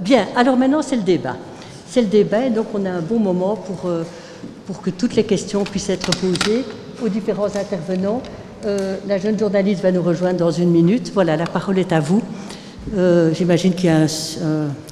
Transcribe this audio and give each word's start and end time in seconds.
Bien, 0.00 0.26
alors 0.36 0.56
maintenant 0.56 0.82
c'est 0.82 0.96
le 0.96 1.02
débat. 1.02 1.36
C'est 1.88 2.02
le 2.02 2.08
débat, 2.08 2.46
et 2.46 2.50
donc 2.50 2.66
on 2.74 2.84
a 2.84 2.90
un 2.90 3.00
bon 3.00 3.18
moment 3.18 3.56
pour, 3.56 3.88
euh, 3.88 4.02
pour 4.66 4.82
que 4.82 4.90
toutes 4.90 5.14
les 5.14 5.24
questions 5.24 5.64
puissent 5.64 5.90
être 5.90 6.10
posées 6.18 6.64
aux 7.02 7.08
différents 7.08 7.54
intervenants. 7.54 8.22
Euh, 8.64 8.96
la 9.06 9.18
jeune 9.18 9.38
journaliste 9.38 9.82
va 9.82 9.92
nous 9.92 10.02
rejoindre 10.02 10.38
dans 10.38 10.50
une 10.50 10.70
minute. 10.70 11.12
Voilà, 11.12 11.36
la 11.36 11.46
parole 11.46 11.78
est 11.78 11.92
à 11.92 12.00
vous. 12.00 12.22
Euh, 12.96 13.32
J'imagine 13.34 13.74
qu'il 13.74 13.86
y 13.86 13.88
a 13.88 14.06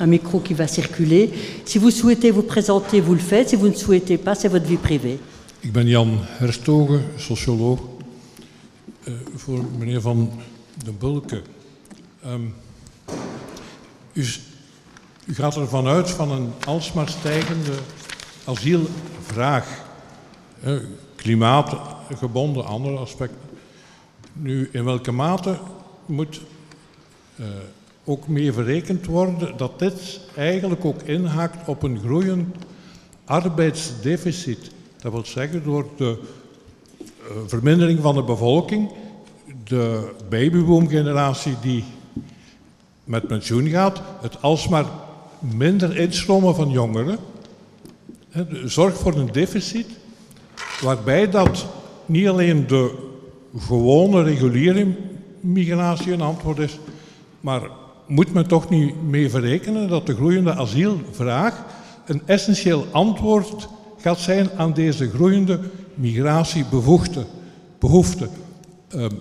un, 0.00 0.06
micro 0.06 0.40
qui 0.40 0.54
va 0.54 0.66
circuler. 0.66 1.30
Si 1.64 1.78
vous 1.78 1.90
souhaitez 1.90 2.30
vous 2.30 2.42
présenter, 2.42 3.00
vous 3.00 3.14
le 3.14 3.20
faites. 3.20 3.50
Si 3.50 3.56
vous 3.56 3.68
ne 3.68 3.74
souhaitez 3.74 4.18
pas, 4.18 4.34
c'est 4.34 4.48
votre 4.48 4.66
vie 4.66 4.76
privée. 4.76 5.18
Ik 5.62 5.72
ben 5.72 5.86
Jan 5.86 6.18
Herstogen, 6.40 7.02
socioloog. 7.16 7.78
Eh, 9.04 9.12
voor 9.36 9.64
Van 10.00 10.30
den 10.84 10.96
Bulke. 10.98 11.42
Ehm, 12.24 12.40
u 15.26 15.34
gaat 15.34 15.56
ervan 15.56 15.86
uit 15.86 16.10
van 16.10 16.30
een 16.30 16.52
alsmaar 16.66 17.08
stijgende 17.08 17.72
asielvraag. 18.44 19.84
Klimaatgebonden, 21.16 22.64
andere 22.64 22.96
aspecten. 22.96 23.38
Nu, 24.32 24.68
in 24.72 24.84
welke 24.84 25.12
mate 25.12 25.58
moet 26.06 26.40
eh, 27.36 27.46
ook 28.04 28.28
mee 28.28 28.52
verrekend 28.52 29.06
worden 29.06 29.56
dat 29.56 29.78
dit 29.78 30.20
eigenlijk 30.36 30.84
ook 30.84 31.02
inhaakt 31.02 31.68
op 31.68 31.82
een 31.82 31.98
groeiend 31.98 32.56
arbeidsdeficit. 33.24 34.70
Dat 35.00 35.12
wil 35.12 35.24
zeggen 35.24 35.64
door 35.64 35.86
de 35.96 36.18
eh, 36.98 37.36
vermindering 37.46 38.00
van 38.00 38.14
de 38.14 38.22
bevolking, 38.22 38.90
de 39.64 40.10
babyboomgeneratie 40.28 41.56
die 41.60 41.84
met 43.04 43.26
pensioen 43.26 43.68
gaat, 43.68 44.02
het 44.20 44.42
alsmaar 44.42 44.84
minder 45.56 45.96
instromen 45.96 46.54
van 46.54 46.70
jongeren, 46.70 47.18
zorgt 48.64 48.98
voor 48.98 49.14
een 49.14 49.32
deficit 49.32 49.86
waarbij 50.80 51.30
dat 51.30 51.66
niet 52.06 52.28
alleen 52.28 52.66
de 52.66 52.94
gewone 53.58 54.22
reguliere 54.22 54.86
migratie 55.40 56.12
een 56.12 56.20
antwoord 56.20 56.58
is, 56.58 56.78
maar 57.40 57.62
moet 58.06 58.32
men 58.32 58.46
toch 58.46 58.68
niet 58.68 59.02
mee 59.02 59.30
verrekenen 59.30 59.88
dat 59.88 60.06
de 60.06 60.14
groeiende 60.14 60.54
asielvraag 60.54 61.64
een 62.06 62.22
essentieel 62.26 62.86
antwoord 62.90 63.68
gaat 63.96 64.18
zijn 64.18 64.50
aan 64.56 64.72
deze 64.72 65.10
groeiende 65.10 65.60
migratiebehoefte. 65.94 67.24
Behoefte. 67.78 68.28
Ehm, 68.88 69.14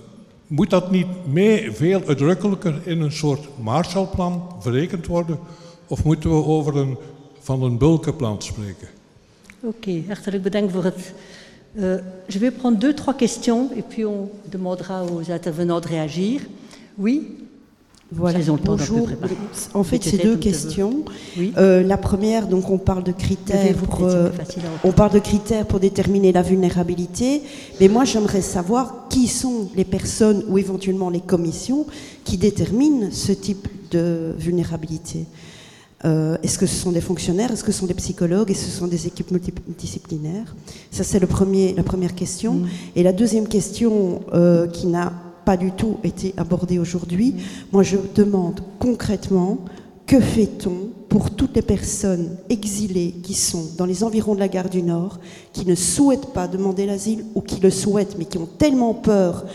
moet 0.47 0.69
dat 0.69 0.91
niet 0.91 1.07
mee 1.25 1.71
veel 1.71 2.01
uitdrukkelijker 2.07 2.81
in 2.83 3.01
een 3.01 3.11
soort 3.11 3.47
Marshallplan 3.61 4.55
verrekend 4.59 5.07
worden? 5.07 5.39
Of 5.91 6.03
moeten 6.03 6.29
we 6.29 6.45
over 6.45 6.77
een 6.77 6.97
van 7.39 7.63
een 7.63 7.77
bulkenplan 7.77 8.41
spreken? 8.41 8.87
Ok, 9.59 9.85
hartelijk 10.07 10.43
bedankt 10.43 10.73
voor 10.73 10.83
het. 10.83 11.13
Euh, 11.75 11.95
je 12.27 12.39
vais 12.39 12.53
prendre 12.57 12.79
deux, 12.79 12.95
trois 12.95 13.15
questions 13.15 13.71
et 13.75 13.87
puis 13.87 14.05
on 14.05 14.29
demandera 14.49 15.03
aux 15.03 15.29
intervenants 15.31 15.81
de 15.81 15.87
réagir. 15.87 16.41
Oui? 16.95 17.37
Voilà, 18.11 18.39
Ils 18.39 18.49
ont 18.49 18.57
le 18.57 18.61
temps 18.61 18.77
bonjour. 18.77 19.09
En 19.73 19.83
fait, 19.83 20.03
c'est 20.03 20.21
deux 20.23 20.37
questions. 20.37 21.05
Oui. 21.37 21.53
Euh, 21.57 21.83
la 21.83 21.97
première, 21.97 22.47
donc 22.47 22.69
on 22.69 22.77
parle 22.77 23.03
de 23.03 23.13
critères 23.13 23.75
pour, 23.75 24.03
euh, 24.03 24.29
on 24.83 24.91
parle 24.91 25.13
de 25.13 25.19
critères 25.19 25.65
pour 25.65 25.79
déterminer 25.79 26.31
la 26.31 26.41
vulnérabilité, 26.41 27.41
mais 27.79 27.87
moi 27.87 28.03
j'aimerais 28.05 28.41
savoir 28.41 29.07
qui 29.09 29.27
sont 29.27 29.69
les 29.75 29.85
personnes 29.85 30.43
ou 30.49 30.57
éventuellement 30.57 31.09
les 31.09 31.21
commissions 31.21 31.85
qui 32.25 32.37
déterminent 32.37 33.11
ce 33.11 33.31
type 33.33 33.67
de 33.91 34.35
vulnérabilité. 34.37 35.25
Euh, 36.03 36.37
est-ce 36.41 36.57
que 36.57 36.65
ce 36.65 36.75
sont 36.75 36.91
des 36.91 37.01
fonctionnaires, 37.01 37.51
est-ce 37.51 37.63
que 37.63 37.71
ce 37.71 37.79
sont 37.79 37.85
des 37.85 37.93
psychologues, 37.93 38.49
est-ce 38.49 38.65
que 38.65 38.71
ce 38.71 38.77
sont 38.77 38.87
des 38.87 39.05
équipes 39.07 39.31
multidisciplinaires? 39.31 40.55
Ça 40.89 41.03
c'est 41.03 41.19
la 41.19 41.27
première 41.27 42.15
question. 42.15 42.53
Mm. 42.53 42.67
Et 42.95 43.03
la 43.03 43.13
deuxième 43.13 43.47
question 43.47 44.21
euh, 44.33 44.67
qui 44.67 44.87
n'a 44.87 45.13
pas 45.45 45.57
du 45.57 45.71
tout 45.71 45.97
été 46.03 46.33
abordée 46.37 46.79
aujourd'hui, 46.79 47.35
moi 47.71 47.83
je 47.83 47.97
demande 48.15 48.61
concrètement 48.79 49.59
que 50.07 50.19
fait-on 50.19 50.89
pour 51.07 51.31
toutes 51.31 51.55
les 51.55 51.61
personnes 51.61 52.37
exilées 52.49 53.15
qui 53.21 53.33
sont 53.33 53.65
dans 53.77 53.85
les 53.85 54.03
environs 54.03 54.33
de 54.33 54.39
la 54.39 54.47
gare 54.47 54.69
du 54.69 54.81
Nord, 54.81 55.19
qui 55.53 55.65
ne 55.65 55.75
souhaitent 55.75 56.33
pas 56.33 56.47
demander 56.47 56.85
l'asile 56.85 57.25
ou 57.35 57.41
qui 57.41 57.59
le 57.59 57.69
souhaitent 57.69 58.15
mais 58.17 58.25
qui 58.25 58.37
ont 58.37 58.49
tellement 58.57 58.93
peur 58.93 59.45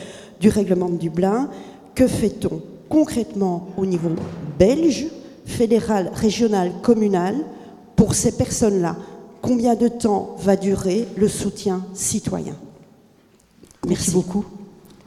du 0.40 0.48
règlement 0.48 0.88
de 0.88 0.96
Dublin 0.96 1.50
Que 1.94 2.06
fait-on 2.06 2.60
concrètement 2.88 3.68
au 3.76 3.84
niveau 3.86 4.10
belge, 4.58 5.06
fédéral, 5.46 6.10
régional, 6.14 6.72
communal 6.82 7.34
pour 7.96 8.14
ces 8.14 8.36
personnes-là 8.36 8.96
Combien 9.46 9.76
de 9.76 9.86
temps 9.86 10.34
va 10.40 10.56
durer 10.56 11.06
le 11.16 11.28
soutien 11.28 11.86
citoyen? 11.94 12.56
Merci 13.86 14.10
beaucoup. 14.10 14.44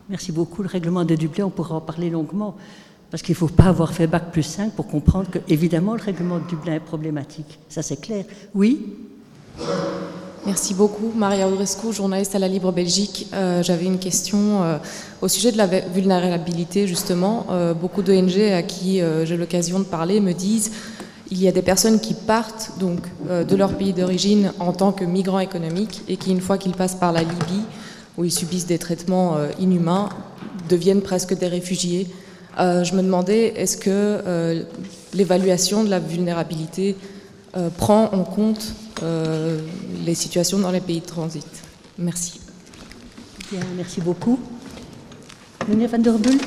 Merci 0.10 0.32
beaucoup. 0.32 0.64
Le 0.64 0.70
règlement 0.70 1.04
de 1.04 1.14
Dublin, 1.16 1.48
on 1.48 1.50
pourra 1.50 1.76
en 1.76 1.82
parler 1.82 2.10
longuement. 2.10 2.56
Parce 3.12 3.22
qu'il 3.22 3.34
ne 3.34 3.38
faut 3.38 3.48
pas 3.50 3.66
avoir 3.66 3.92
fait 3.92 4.08
Bac 4.08 4.32
plus 4.32 4.44
5 4.44 4.72
pour 4.74 4.88
comprendre 4.88 5.30
que, 5.30 5.40
évidemment, 5.50 5.94
le 5.94 6.02
règlement 6.02 6.40
de 6.40 6.46
Dublin 6.46 6.76
est 6.76 6.80
problématique. 6.80 7.60
Ça, 7.68 7.82
c'est 7.82 8.00
clair. 8.00 8.24
Oui? 8.56 8.96
Merci 10.46 10.74
beaucoup. 10.74 11.12
Maria 11.16 11.48
Audrescu, 11.48 11.92
journaliste 11.92 12.34
à 12.34 12.40
la 12.40 12.48
Libre 12.48 12.72
Belgique. 12.72 13.28
Euh, 13.34 13.62
J'avais 13.62 13.86
une 13.86 14.00
question 14.00 14.64
euh, 14.64 14.78
au 15.22 15.28
sujet 15.28 15.52
de 15.52 15.58
la 15.58 15.68
vulnérabilité, 15.68 16.88
justement. 16.88 17.48
Euh, 17.52 17.74
beaucoup 17.74 18.02
d'ONG 18.02 18.40
à 18.40 18.64
qui 18.64 19.02
j'ai 19.26 19.38
l'occasion 19.38 19.80
de 19.80 19.84
parler 19.84 20.22
me 20.22 20.34
disent 20.34 20.72
il 21.32 21.42
y 21.42 21.48
a 21.48 21.52
des 21.52 21.62
personnes 21.62 22.00
qui 22.00 22.14
partent 22.16 22.72
donc 22.80 23.02
de 23.30 23.56
leur 23.56 23.78
pays 23.78 23.94
d'origine 23.94 24.52
en 24.60 24.74
tant 24.74 24.92
que 24.92 25.04
migrants 25.04 25.40
économiques 25.40 26.02
et 26.08 26.18
qui, 26.18 26.32
une 26.32 26.42
fois 26.42 26.58
qu'ils 26.58 26.72
passent 26.72 26.96
par 26.96 27.12
la 27.12 27.22
Libye, 27.22 27.62
où 28.18 28.24
ils 28.24 28.32
subissent 28.32 28.66
des 28.66 28.80
traitements 28.80 29.36
inhumains, 29.60 30.10
deviennent 30.70 31.02
presque 31.02 31.38
des 31.38 31.48
réfugiés. 31.48 32.08
Je 32.58 32.96
me 32.96 33.04
demandais, 33.04 33.54
est-ce 33.58 33.78
que 33.78 34.66
l'évaluation 35.14 35.84
de 35.84 35.92
la 35.92 36.00
vulnérabilité 36.00 36.96
euh, 37.56 37.70
prend 37.76 38.10
en 38.12 38.24
compte 38.24 38.74
euh, 39.04 39.60
les 40.06 40.16
situations 40.16 40.60
dans 40.62 40.72
les 40.72 40.82
pays 40.82 41.00
de 41.02 41.06
transit 41.06 41.46
Merci. 41.96 42.40
Bien, 43.52 43.62
merci 43.76 44.02
beaucoup. 44.02 44.40
Meneer 45.68 45.90
Van 45.90 46.02
der 46.02 46.20
Bult, 46.20 46.44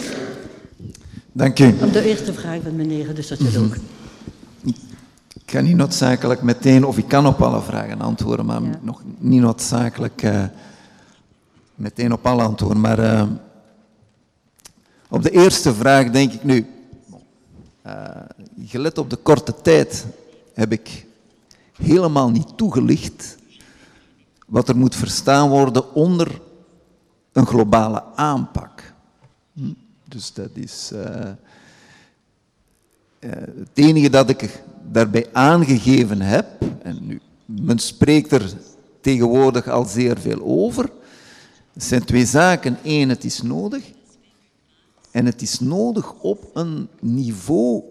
Dank 1.32 1.58
u. 1.58 1.66
op 1.82 1.92
de 1.92 2.04
eerste 2.04 2.32
vraag 2.32 2.62
van 2.62 2.76
meneer 2.76 3.14
de 3.14 3.22
socioloog. 3.22 3.76
Ik 5.34 5.58
kan 5.58 5.64
niet 5.64 5.76
noodzakelijk 5.76 6.42
meteen, 6.42 6.84
of 6.86 6.98
ik 6.98 7.08
kan 7.08 7.26
op 7.26 7.42
alle 7.42 7.62
vragen 7.62 8.00
antwoorden, 8.00 8.46
maar 8.46 8.62
Ja. 8.62 8.78
nog 8.82 9.02
niet 9.18 9.40
noodzakelijk 9.40 10.22
eh, 10.22 10.44
meteen 11.74 12.12
op 12.12 12.26
alle 12.26 12.42
antwoorden. 12.42 12.80
Maar 12.80 12.98
eh, 12.98 13.22
op 15.08 15.22
de 15.22 15.30
eerste 15.30 15.74
vraag 15.74 16.10
denk 16.10 16.32
ik 16.32 16.44
nu, 16.44 16.66
eh, 17.82 18.04
gelet 18.66 18.98
op 18.98 19.10
de 19.10 19.16
korte 19.16 19.54
tijd 19.62 20.06
heb 20.54 20.72
ik 20.72 21.06
helemaal 21.76 22.30
niet 22.30 22.56
toegelicht 22.56 23.36
wat 24.46 24.68
er 24.68 24.76
moet 24.76 24.94
verstaan 24.94 25.48
worden 25.48 25.94
onder 25.94 26.40
een 27.32 27.46
globale 27.46 28.04
aanpak. 28.14 28.94
Hm? 29.52 29.72
Dus 30.08 30.32
dat 30.32 30.50
is... 30.54 30.90
eh, 30.92 31.30
eh, 33.18 33.30
het 33.58 33.70
enige 33.74 34.10
dat 34.10 34.28
ik 34.28 34.62
daarbij 34.90 35.28
aangegeven 35.32 36.20
heb, 36.20 36.46
en 36.82 36.98
nu, 37.06 37.20
men 37.44 37.78
spreekt 37.78 38.32
er 38.32 38.52
tegenwoordig 39.00 39.68
al 39.68 39.84
zeer 39.84 40.18
veel 40.18 40.42
over, 40.42 40.90
het 41.72 41.84
zijn 41.84 42.04
twee 42.04 42.26
zaken. 42.26 42.78
Eén, 42.82 43.08
het 43.08 43.24
is 43.24 43.42
nodig. 43.42 43.84
En 45.10 45.26
het 45.26 45.42
is 45.42 45.60
nodig 45.60 46.12
op 46.12 46.50
een 46.54 46.88
niveau 47.00 47.82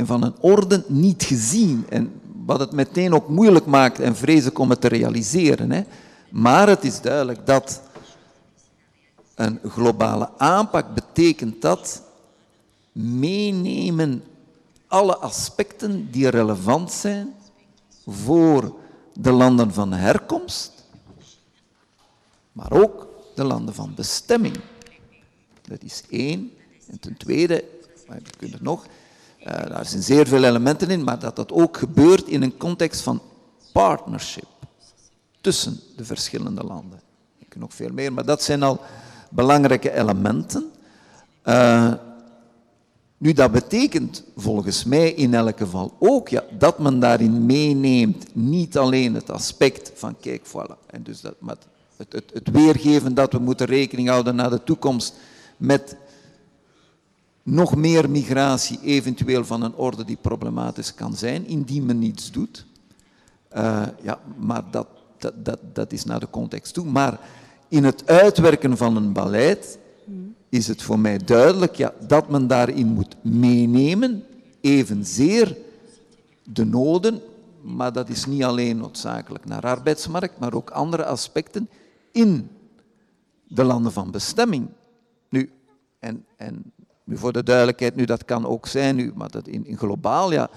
en 0.00 0.06
van 0.06 0.22
een 0.22 0.34
orde 0.40 0.84
niet 0.86 1.22
gezien. 1.22 1.86
En 1.88 2.20
wat 2.44 2.60
het 2.60 2.72
meteen 2.72 3.14
ook 3.14 3.28
moeilijk 3.28 3.66
maakt 3.66 4.00
en 4.00 4.16
vrees 4.16 4.46
ik 4.46 4.58
om 4.58 4.70
het 4.70 4.80
te 4.80 4.88
realiseren. 4.88 5.70
Hè. 5.70 5.82
Maar 6.30 6.68
het 6.68 6.84
is 6.84 7.00
duidelijk 7.00 7.46
dat 7.46 7.82
een 9.34 9.60
globale 9.64 10.30
aanpak 10.38 10.94
betekent 10.94 11.62
dat 11.62 12.02
meenemen 12.92 14.22
alle 14.86 15.16
aspecten 15.16 16.10
die 16.10 16.28
relevant 16.28 16.92
zijn 16.92 17.34
voor 18.06 18.74
de 19.14 19.30
landen 19.30 19.72
van 19.72 19.92
herkomst, 19.92 20.72
maar 22.52 22.72
ook 22.72 23.08
de 23.34 23.44
landen 23.44 23.74
van 23.74 23.94
bestemming. 23.94 24.60
Dat 25.62 25.82
is 25.82 26.02
één. 26.10 26.52
En 26.86 27.00
ten 27.00 27.16
tweede, 27.16 27.64
maar 28.06 28.16
je 28.16 28.30
kunt 28.38 28.52
het 28.52 28.62
nog, 28.62 28.86
eh, 29.42 29.68
daar 29.68 29.86
zijn 29.86 30.02
zeer 30.02 30.26
veel 30.26 30.44
elementen 30.44 30.90
in, 30.90 31.04
maar 31.04 31.18
dat 31.18 31.36
dat 31.36 31.52
ook 31.52 31.76
gebeurt 31.76 32.26
in 32.26 32.42
een 32.42 32.56
context 32.56 33.00
van 33.00 33.22
partnership 33.72 34.48
tussen 35.40 35.80
de 35.96 36.04
verschillende 36.04 36.64
landen. 36.64 37.00
Ik 37.38 37.56
nog 37.56 37.74
veel 37.74 37.92
meer, 37.92 38.12
maar 38.12 38.24
dat 38.24 38.42
zijn 38.42 38.62
al 38.62 38.80
belangrijke 39.30 39.92
elementen. 39.92 40.70
Eh, 41.42 41.92
Nu, 43.20 43.32
dat 43.32 43.52
betekent 43.52 44.24
volgens 44.36 44.84
mij 44.84 45.12
in 45.12 45.34
elk 45.34 45.58
geval 45.58 45.96
ook 45.98 46.28
ja, 46.28 46.44
dat 46.58 46.78
men 46.78 47.00
daarin 47.00 47.46
meeneemt 47.46 48.34
niet 48.34 48.78
alleen 48.78 49.14
het 49.14 49.30
aspect 49.30 49.92
van 49.94 50.16
kijk, 50.20 50.46
voilà, 50.46 50.86
en 50.86 51.02
dus 51.02 51.20
dat, 51.20 51.34
het, 51.96 52.12
het, 52.12 52.30
het 52.32 52.50
weergeven 52.50 53.14
dat 53.14 53.32
we 53.32 53.38
moeten 53.38 53.66
rekening 53.66 54.08
houden 54.08 54.36
naar 54.36 54.50
de 54.50 54.64
toekomst 54.64 55.14
met 55.56 55.96
nog 57.50 57.76
meer 57.76 58.10
migratie, 58.10 58.78
eventueel 58.82 59.44
van 59.44 59.62
een 59.62 59.74
orde 59.74 60.04
die 60.04 60.18
problematisch 60.20 60.94
kan 60.94 61.14
zijn, 61.14 61.46
indien 61.46 61.86
men 61.86 61.98
niets 61.98 62.30
doet. 62.30 62.66
Uh, 63.56 63.82
ja, 64.02 64.18
maar 64.38 64.62
dat, 64.70 64.86
dat, 65.18 65.44
dat, 65.44 65.58
dat 65.72 65.92
is 65.92 66.04
naar 66.04 66.20
de 66.20 66.30
context 66.30 66.74
toe. 66.74 66.84
Maar 66.84 67.20
in 67.68 67.84
het 67.84 68.06
uitwerken 68.06 68.76
van 68.76 68.96
een 68.96 69.12
beleid 69.12 69.78
is 70.48 70.68
het 70.68 70.82
voor 70.82 70.98
mij 70.98 71.18
duidelijk 71.18 71.74
ja, 71.74 71.92
dat 72.06 72.28
men 72.28 72.46
daarin 72.46 72.86
moet 72.86 73.16
meenemen, 73.22 74.24
evenzeer 74.60 75.56
de 76.42 76.64
noden, 76.64 77.20
maar 77.60 77.92
dat 77.92 78.08
is 78.08 78.26
niet 78.26 78.44
alleen 78.44 78.76
noodzakelijk 78.76 79.44
naar 79.44 79.62
arbeidsmarkt, 79.62 80.38
maar 80.38 80.54
ook 80.54 80.70
andere 80.70 81.04
aspecten 81.04 81.68
in 82.12 82.50
de 83.48 83.64
landen 83.64 83.92
van 83.92 84.10
bestemming. 84.10 84.68
Nu, 85.28 85.50
en, 85.98 86.24
en 86.36 86.72
voor 87.16 87.32
de 87.32 87.42
duidelijkheid, 87.42 87.94
nu 87.94 88.04
dat 88.04 88.24
kan 88.24 88.46
ook 88.46 88.66
zijn, 88.66 88.96
nu, 88.96 89.12
maar 89.14 89.30
dat 89.30 89.48
in, 89.48 89.66
in 89.66 89.78
globaal, 89.78 90.32
ja, 90.32 90.50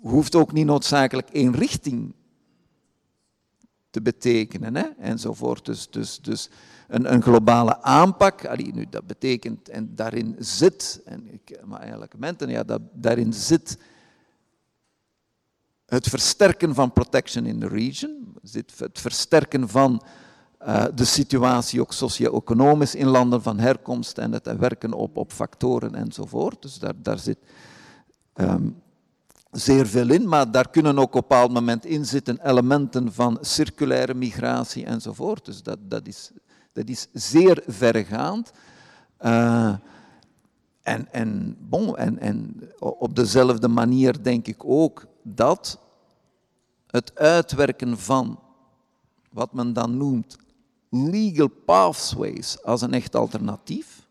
hoeft 0.00 0.34
ook 0.34 0.52
niet 0.52 0.66
noodzakelijk 0.66 1.28
één 1.30 1.54
richting 1.54 2.14
te 3.90 4.02
betekenen, 4.02 4.76
hè, 4.76 4.86
enzovoort. 4.98 5.64
Dus, 5.64 5.90
dus, 5.90 6.20
dus 6.20 6.50
een, 6.88 7.12
een 7.12 7.22
globale 7.22 7.82
aanpak, 7.82 8.44
allee, 8.44 8.74
nu, 8.74 8.86
dat 8.90 9.06
betekent, 9.06 9.68
en 9.68 9.94
daarin 9.94 10.36
zit, 10.38 11.00
en 11.04 11.32
ik, 11.32 11.60
maar 11.64 11.80
eigenlijk 11.80 12.18
menten, 12.18 12.48
ja, 12.48 12.64
dat, 12.64 12.80
daarin 12.92 13.32
zit 13.32 13.78
het 15.86 16.08
versterken 16.08 16.74
van 16.74 16.92
protection 16.92 17.46
in 17.46 17.60
the 17.60 17.68
region, 17.68 18.36
het 18.76 19.00
versterken 19.00 19.68
van 19.68 20.02
uh, 20.66 20.84
de 20.94 21.04
situatie 21.04 21.80
ook 21.80 21.92
socio-economisch 21.92 22.94
in 22.94 23.06
landen 23.06 23.42
van 23.42 23.58
herkomst 23.58 24.18
en 24.18 24.32
het 24.32 24.56
werken 24.58 24.92
op, 24.92 25.16
op 25.16 25.32
factoren 25.32 25.94
enzovoort. 25.94 26.62
Dus 26.62 26.78
daar, 26.78 26.94
daar 26.96 27.18
zit 27.18 27.38
um, 28.34 28.82
zeer 29.50 29.86
veel 29.86 30.10
in, 30.10 30.28
maar 30.28 30.50
daar 30.50 30.70
kunnen 30.70 30.98
ook 30.98 31.14
op 31.14 31.14
een 31.14 31.20
bepaald 31.20 31.52
moment 31.52 31.84
in 31.84 32.04
zitten 32.04 32.48
elementen 32.48 33.12
van 33.12 33.38
circulaire 33.40 34.14
migratie 34.14 34.84
enzovoort. 34.84 35.44
Dus 35.44 35.62
dat, 35.62 35.78
dat, 35.82 36.06
is, 36.06 36.30
dat 36.72 36.88
is 36.88 37.06
zeer 37.12 37.62
verregaand. 37.66 38.50
Uh, 39.20 39.74
en, 40.82 41.12
en, 41.12 41.56
en 42.18 42.60
op 42.78 43.16
dezelfde 43.16 43.68
manier 43.68 44.22
denk 44.22 44.46
ik 44.46 44.64
ook 44.64 45.06
dat 45.22 45.78
het 46.86 47.18
uitwerken 47.18 47.98
van 47.98 48.38
wat 49.30 49.52
men 49.52 49.72
dan 49.72 49.96
noemt 49.96 50.36
legal 50.94 51.48
pathways 51.48 52.62
als 52.62 52.82
een 52.82 52.92
echt 52.92 53.16
alternatief 53.16 54.06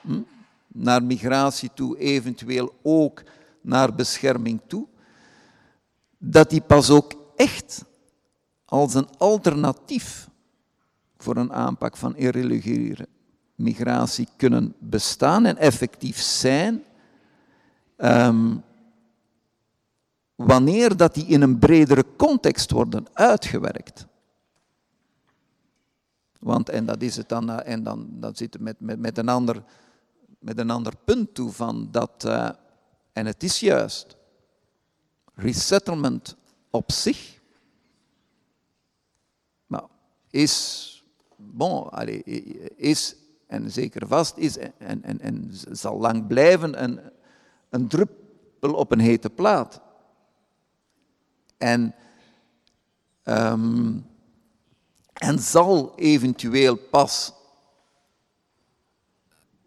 hm, 0.00 0.20
naar 0.68 1.02
migratie 1.02 1.70
toe, 1.74 1.98
eventueel 1.98 2.74
ook 2.82 3.22
naar 3.60 3.94
bescherming 3.94 4.60
toe, 4.66 4.86
dat 6.18 6.50
die 6.50 6.60
pas 6.60 6.90
ook 6.90 7.14
echt 7.36 7.84
als 8.64 8.94
een 8.94 9.08
alternatief 9.18 10.28
voor 11.16 11.36
een 11.36 11.52
aanpak 11.52 11.96
van 11.96 12.16
irreguliere 12.16 13.08
migratie 13.54 14.28
kunnen 14.36 14.74
bestaan 14.78 15.44
en 15.44 15.56
effectief 15.56 16.20
zijn, 16.20 16.82
um, 17.96 18.62
wanneer 20.34 20.96
dat 20.96 21.14
die 21.14 21.26
in 21.26 21.42
een 21.42 21.58
bredere 21.58 22.04
context 22.16 22.70
worden 22.70 23.06
uitgewerkt. 23.12 24.06
Want, 26.44 26.68
en 26.68 26.84
dat 26.86 27.02
is 27.02 27.16
het 27.16 27.28
dan, 27.28 27.50
eh, 27.50 27.72
en 27.72 27.82
dan, 27.82 28.08
dan 28.10 28.36
zit 28.36 28.52
het 28.52 28.62
met, 28.62 28.80
met, 28.80 28.98
met, 28.98 29.18
een 29.18 29.28
ander, 29.28 29.62
met 30.38 30.58
een 30.58 30.70
ander 30.70 30.92
punt 31.04 31.34
toe 31.34 31.52
van 31.52 31.88
dat, 31.90 32.24
uh, 32.26 32.50
en 33.12 33.26
het 33.26 33.42
is 33.42 33.60
juist, 33.60 34.16
resettlement 35.34 36.36
op 36.70 36.92
zich 36.92 37.40
nou, 39.66 39.86
is, 40.30 41.04
bon, 41.36 41.90
allez, 41.90 42.22
is 42.76 43.16
en 43.46 43.70
zeker 43.70 44.06
vast 44.06 44.36
is 44.36 44.58
en, 44.58 45.02
en, 45.02 45.20
en 45.20 45.50
zal 45.70 45.98
lang 45.98 46.26
blijven 46.26 46.82
een, 46.82 47.00
een 47.68 47.88
druppel 47.88 48.74
op 48.74 48.92
een 48.92 49.00
hete 49.00 49.30
plaat. 49.30 49.80
En 51.56 51.94
um, 53.24 54.06
en 55.24 55.38
zal 55.38 55.92
eventueel 55.96 56.76
pas 56.76 57.32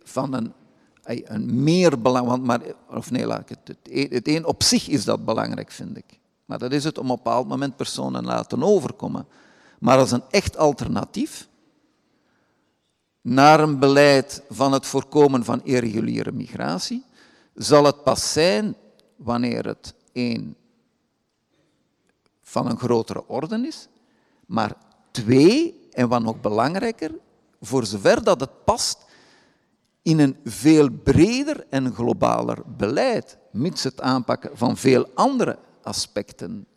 van 0.04 0.33
een, 0.33 0.54
een 1.04 1.63
meer 1.63 2.01
belang, 2.01 2.27
want 2.27 2.44
maar, 2.44 2.62
of 2.89 3.12
nee, 3.12 3.25
laat 3.25 3.50
ik 3.50 3.57
het, 3.63 3.77
het, 4.12 4.27
een 4.27 4.45
op 4.45 4.63
zich 4.63 4.88
is 4.88 5.06
dat 5.06 5.25
belangrijk, 5.25 5.71
vind 5.71 5.98
ik. 5.98 6.19
Maar 6.45 6.57
dat 6.57 6.71
is 6.71 6.83
het 6.83 6.98
om 6.98 7.12
op 7.12 7.18
een 7.18 7.24
bepaald 7.24 7.48
moment 7.48 7.75
personen 7.75 8.25
laten 8.25 8.63
overkomen. 8.63 9.27
Maar 9.80 9.98
als 9.98 10.12
een 10.12 10.24
echt 10.30 10.57
alternatief 10.57 11.48
naar 13.21 13.60
een 13.60 13.80
beleid 13.80 14.44
van 14.50 14.71
het 14.71 14.86
voorkomen 14.86 15.44
van 15.44 15.63
irreguliere 15.63 16.31
migratie, 16.31 17.03
zal 17.53 17.83
het 17.83 18.03
pas 18.03 18.31
zijn 18.31 18.75
wanneer 19.15 19.65
het 19.65 19.94
een 20.13 20.56
van 22.42 22.69
een 22.69 22.77
grotere 22.77 23.27
orde 23.27 23.68
is, 23.68 23.88
maar 24.45 24.86
Twee, 25.23 25.87
en 25.91 26.07
wat 26.07 26.21
nog 26.21 26.41
belangrijker, 26.41 27.11
voor 27.61 27.85
zover 27.85 28.23
dat 28.23 28.39
het 28.39 28.63
past 28.63 29.05
in 30.01 30.19
een 30.19 30.37
veel 30.43 30.89
breder 30.89 31.65
en 31.69 31.93
globaler 31.93 32.57
beleid, 32.77 33.37
mits 33.51 33.83
het 33.83 34.01
aanpakken 34.01 34.51
van 34.53 34.77
veel 34.77 35.07
andere 35.13 35.57
aspecten, 35.81 36.67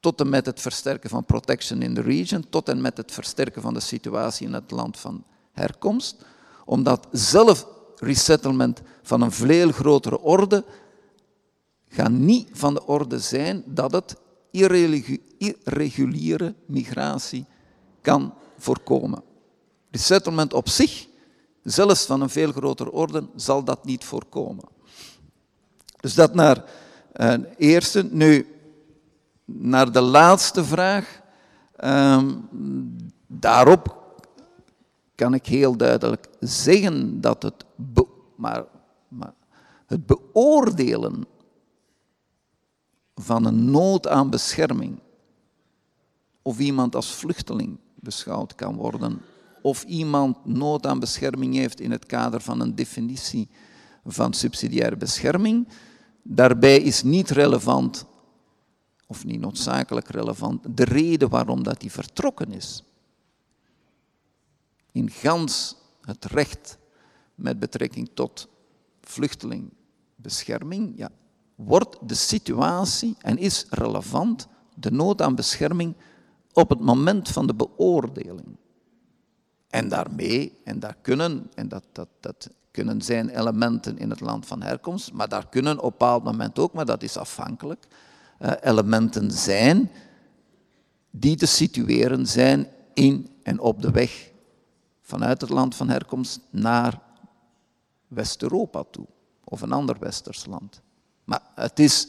tot 0.00 0.20
en 0.20 0.28
met 0.28 0.46
het 0.46 0.60
versterken 0.60 1.10
van 1.10 1.24
protection 1.24 1.82
in 1.82 1.94
the 1.94 2.00
region, 2.00 2.44
tot 2.50 2.68
en 2.68 2.80
met 2.80 2.96
het 2.96 3.12
versterken 3.12 3.62
van 3.62 3.74
de 3.74 3.80
situatie 3.80 4.46
in 4.46 4.52
het 4.52 4.70
land 4.70 4.98
van 4.98 5.24
herkomst, 5.52 6.24
omdat 6.64 7.06
zelf 7.12 7.66
resettlement 7.96 8.82
van 9.02 9.20
een 9.20 9.32
veel 9.32 9.72
grotere 9.72 10.20
orde 10.20 10.64
gaat 11.88 12.10
niet 12.10 12.48
van 12.52 12.74
de 12.74 12.86
orde 12.86 13.18
zijn 13.18 13.62
dat 13.66 13.92
het 13.92 14.16
irreguliere 14.50 16.54
migratie 16.66 17.46
kan 18.06 18.34
voorkomen. 18.58 19.22
Resettlement 19.90 20.52
op 20.54 20.68
zich, 20.68 21.06
zelfs 21.62 22.06
van 22.06 22.20
een 22.20 22.30
veel 22.30 22.52
grotere 22.52 22.92
orde, 22.92 23.26
zal 23.36 23.64
dat 23.64 23.84
niet 23.84 24.04
voorkomen. 24.04 24.64
Dus 26.00 26.14
dat 26.14 26.34
naar 26.34 26.64
een 27.12 27.40
uh, 27.40 27.50
eerste. 27.56 28.08
Nu, 28.10 28.46
naar 29.44 29.92
de 29.92 30.00
laatste 30.00 30.64
vraag. 30.64 31.20
Um, 31.84 32.48
daarop 33.26 34.14
kan 35.14 35.34
ik 35.34 35.46
heel 35.46 35.76
duidelijk 35.76 36.28
zeggen 36.40 37.20
dat 37.20 37.42
het, 37.42 37.64
maar, 38.36 38.64
maar 39.08 39.34
het 39.86 40.06
beoordelen 40.06 41.26
van 43.14 43.44
een 43.44 43.70
nood 43.70 44.08
aan 44.08 44.30
bescherming 44.30 44.98
of 46.42 46.58
iemand 46.58 46.94
als 46.94 47.14
vluchteling 47.14 47.78
beschouwd 48.00 48.54
kan 48.54 48.76
worden. 48.76 49.20
Of 49.62 49.84
iemand 49.84 50.44
nood 50.44 50.86
aan 50.86 50.98
bescherming 50.98 51.54
heeft 51.54 51.80
in 51.80 51.90
het 51.90 52.06
kader 52.06 52.40
van 52.40 52.60
een 52.60 52.74
definitie 52.74 53.48
van 54.04 54.32
subsidiaire 54.32 54.96
bescherming. 54.96 55.68
Daarbij 56.22 56.80
is 56.80 57.02
niet 57.02 57.30
relevant, 57.30 58.06
of 59.06 59.24
niet 59.24 59.40
noodzakelijk 59.40 60.08
relevant, 60.08 60.76
de 60.76 60.84
reden 60.84 61.28
waarom 61.28 61.62
dat 61.62 61.80
die 61.80 61.92
vertrokken 61.92 62.52
is. 62.52 62.82
In 64.92 65.10
gans 65.10 65.76
het 66.00 66.24
recht 66.24 66.78
met 67.34 67.58
betrekking 67.58 68.10
tot 68.14 68.48
vluchtelingbescherming, 69.00 70.92
ja, 70.96 71.10
wordt 71.54 71.96
de 72.08 72.14
situatie 72.14 73.16
en 73.20 73.38
is 73.38 73.66
relevant 73.70 74.48
de 74.74 74.90
nood 74.90 75.22
aan 75.22 75.34
bescherming 75.34 75.94
op 76.56 76.68
het 76.68 76.80
moment 76.80 77.28
van 77.28 77.46
de 77.46 77.54
beoordeling. 77.54 78.56
En 79.68 79.88
daarmee, 79.88 80.58
en 80.64 80.80
daar 80.80 80.96
kunnen, 81.02 81.50
en 81.54 81.68
dat, 81.68 81.84
dat, 81.92 82.08
dat 82.20 82.50
kunnen 82.70 83.02
zijn 83.02 83.28
elementen 83.28 83.98
in 83.98 84.10
het 84.10 84.20
land 84.20 84.46
van 84.46 84.62
herkomst, 84.62 85.12
maar 85.12 85.28
daar 85.28 85.48
kunnen 85.48 85.78
op 85.78 85.84
een 85.84 85.90
bepaald 85.90 86.24
moment 86.24 86.58
ook, 86.58 86.72
maar 86.72 86.84
dat 86.84 87.02
is 87.02 87.16
afhankelijk, 87.16 87.86
uh, 88.40 88.52
elementen 88.60 89.30
zijn 89.30 89.90
die 91.10 91.36
te 91.36 91.46
situeren 91.46 92.26
zijn 92.26 92.68
in 92.94 93.30
en 93.42 93.60
op 93.60 93.82
de 93.82 93.90
weg 93.90 94.30
vanuit 95.00 95.40
het 95.40 95.50
land 95.50 95.74
van 95.74 95.88
herkomst 95.88 96.40
naar 96.50 97.00
West-Europa 98.08 98.84
toe. 98.90 99.06
of 99.44 99.60
een 99.60 99.72
ander 99.72 99.96
westers 99.98 100.46
land. 100.46 100.80
Maar 101.24 101.40
het 101.54 101.78
is 101.78 102.08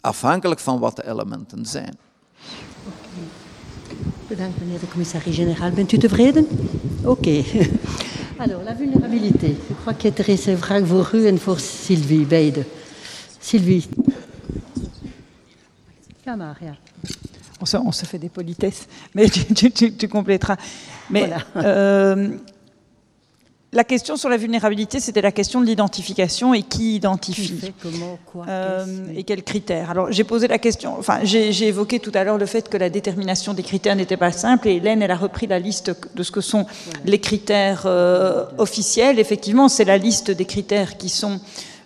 afhankelijk 0.00 0.60
van 0.60 0.78
wat 0.78 0.96
de 0.96 1.06
elementen 1.06 1.66
zijn. 1.66 1.98
Bedankt 4.30 4.60
meneer 4.60 4.80
de 4.80 4.88
commissaris-generaal. 4.88 5.70
Bent 5.70 5.92
u 5.92 5.98
tevreden? 5.98 6.46
Oké. 7.04 7.42
Alors, 8.44 8.62
la 8.64 8.76
vulnérabilité. 8.76 9.46
Je 9.46 9.74
crois 9.80 9.96
qu'il 9.96 10.12
y 10.16 10.30
a 10.30 10.50
une 10.50 10.56
vraag 10.56 10.86
voor 10.86 11.10
u 11.14 11.26
en 11.26 11.38
voor 11.38 11.58
Sylvie, 11.58 12.26
beide. 12.26 12.64
Sylvie. 13.40 13.84
Ja, 16.24 16.34
maar, 16.34 16.58
ja. 16.60 16.76
On 17.60 17.66
se, 17.66 17.78
on 17.78 17.92
se, 17.92 18.06
fait 18.06 18.20
des 18.20 18.30
politesses, 18.30 18.86
mais 19.14 19.30
tu, 19.32 19.54
tu, 19.54 19.70
tu, 19.70 19.96
tu 19.96 20.08
compléteras. 20.08 20.58
Mais 21.08 21.26
Voilà. 21.26 21.44
euh, 21.56 22.28
la 23.72 23.84
question 23.84 24.16
sur 24.16 24.28
la 24.28 24.36
vulnérabilité, 24.36 24.98
c'était 24.98 25.22
la 25.22 25.30
question 25.30 25.60
de 25.60 25.66
l'identification 25.66 26.54
et 26.54 26.62
qui 26.62 26.68
Qui 26.78 26.94
identifie. 26.96 27.48
fait, 27.56 27.72
comment, 27.80 28.18
quoi, 28.26 28.44
Euh, 28.48 28.84
et 29.14 29.22
quels 29.22 29.44
critères 29.44 29.90
Alors 29.90 30.10
j'ai 30.10 30.24
posé 30.24 30.48
la 30.48 30.58
question, 30.58 30.96
enfin 30.98 31.20
j'ai 31.22 31.52
j'ai 31.52 31.68
évoqué 31.68 32.00
tout 32.00 32.10
à 32.14 32.24
l'heure 32.24 32.36
le 32.38 32.46
fait 32.46 32.68
que 32.68 32.76
la 32.76 32.90
détermination 32.90 33.54
des 33.54 33.62
critères 33.62 33.94
n'était 33.94 34.16
pas 34.16 34.32
simple 34.32 34.66
et 34.68 34.76
Hélène 34.76 35.02
elle 35.02 35.10
a 35.12 35.16
repris 35.16 35.46
la 35.46 35.60
liste 35.60 35.94
de 36.16 36.22
ce 36.24 36.32
que 36.32 36.40
sont 36.40 36.66
les 37.04 37.20
critères 37.20 37.84
euh, 37.86 38.44
officiels. 38.58 39.18
Effectivement 39.20 39.68
c'est 39.68 39.84
la 39.84 39.98
liste 39.98 40.32
des 40.32 40.46
critères 40.46 40.96
qui 40.96 41.08
sont, 41.08 41.38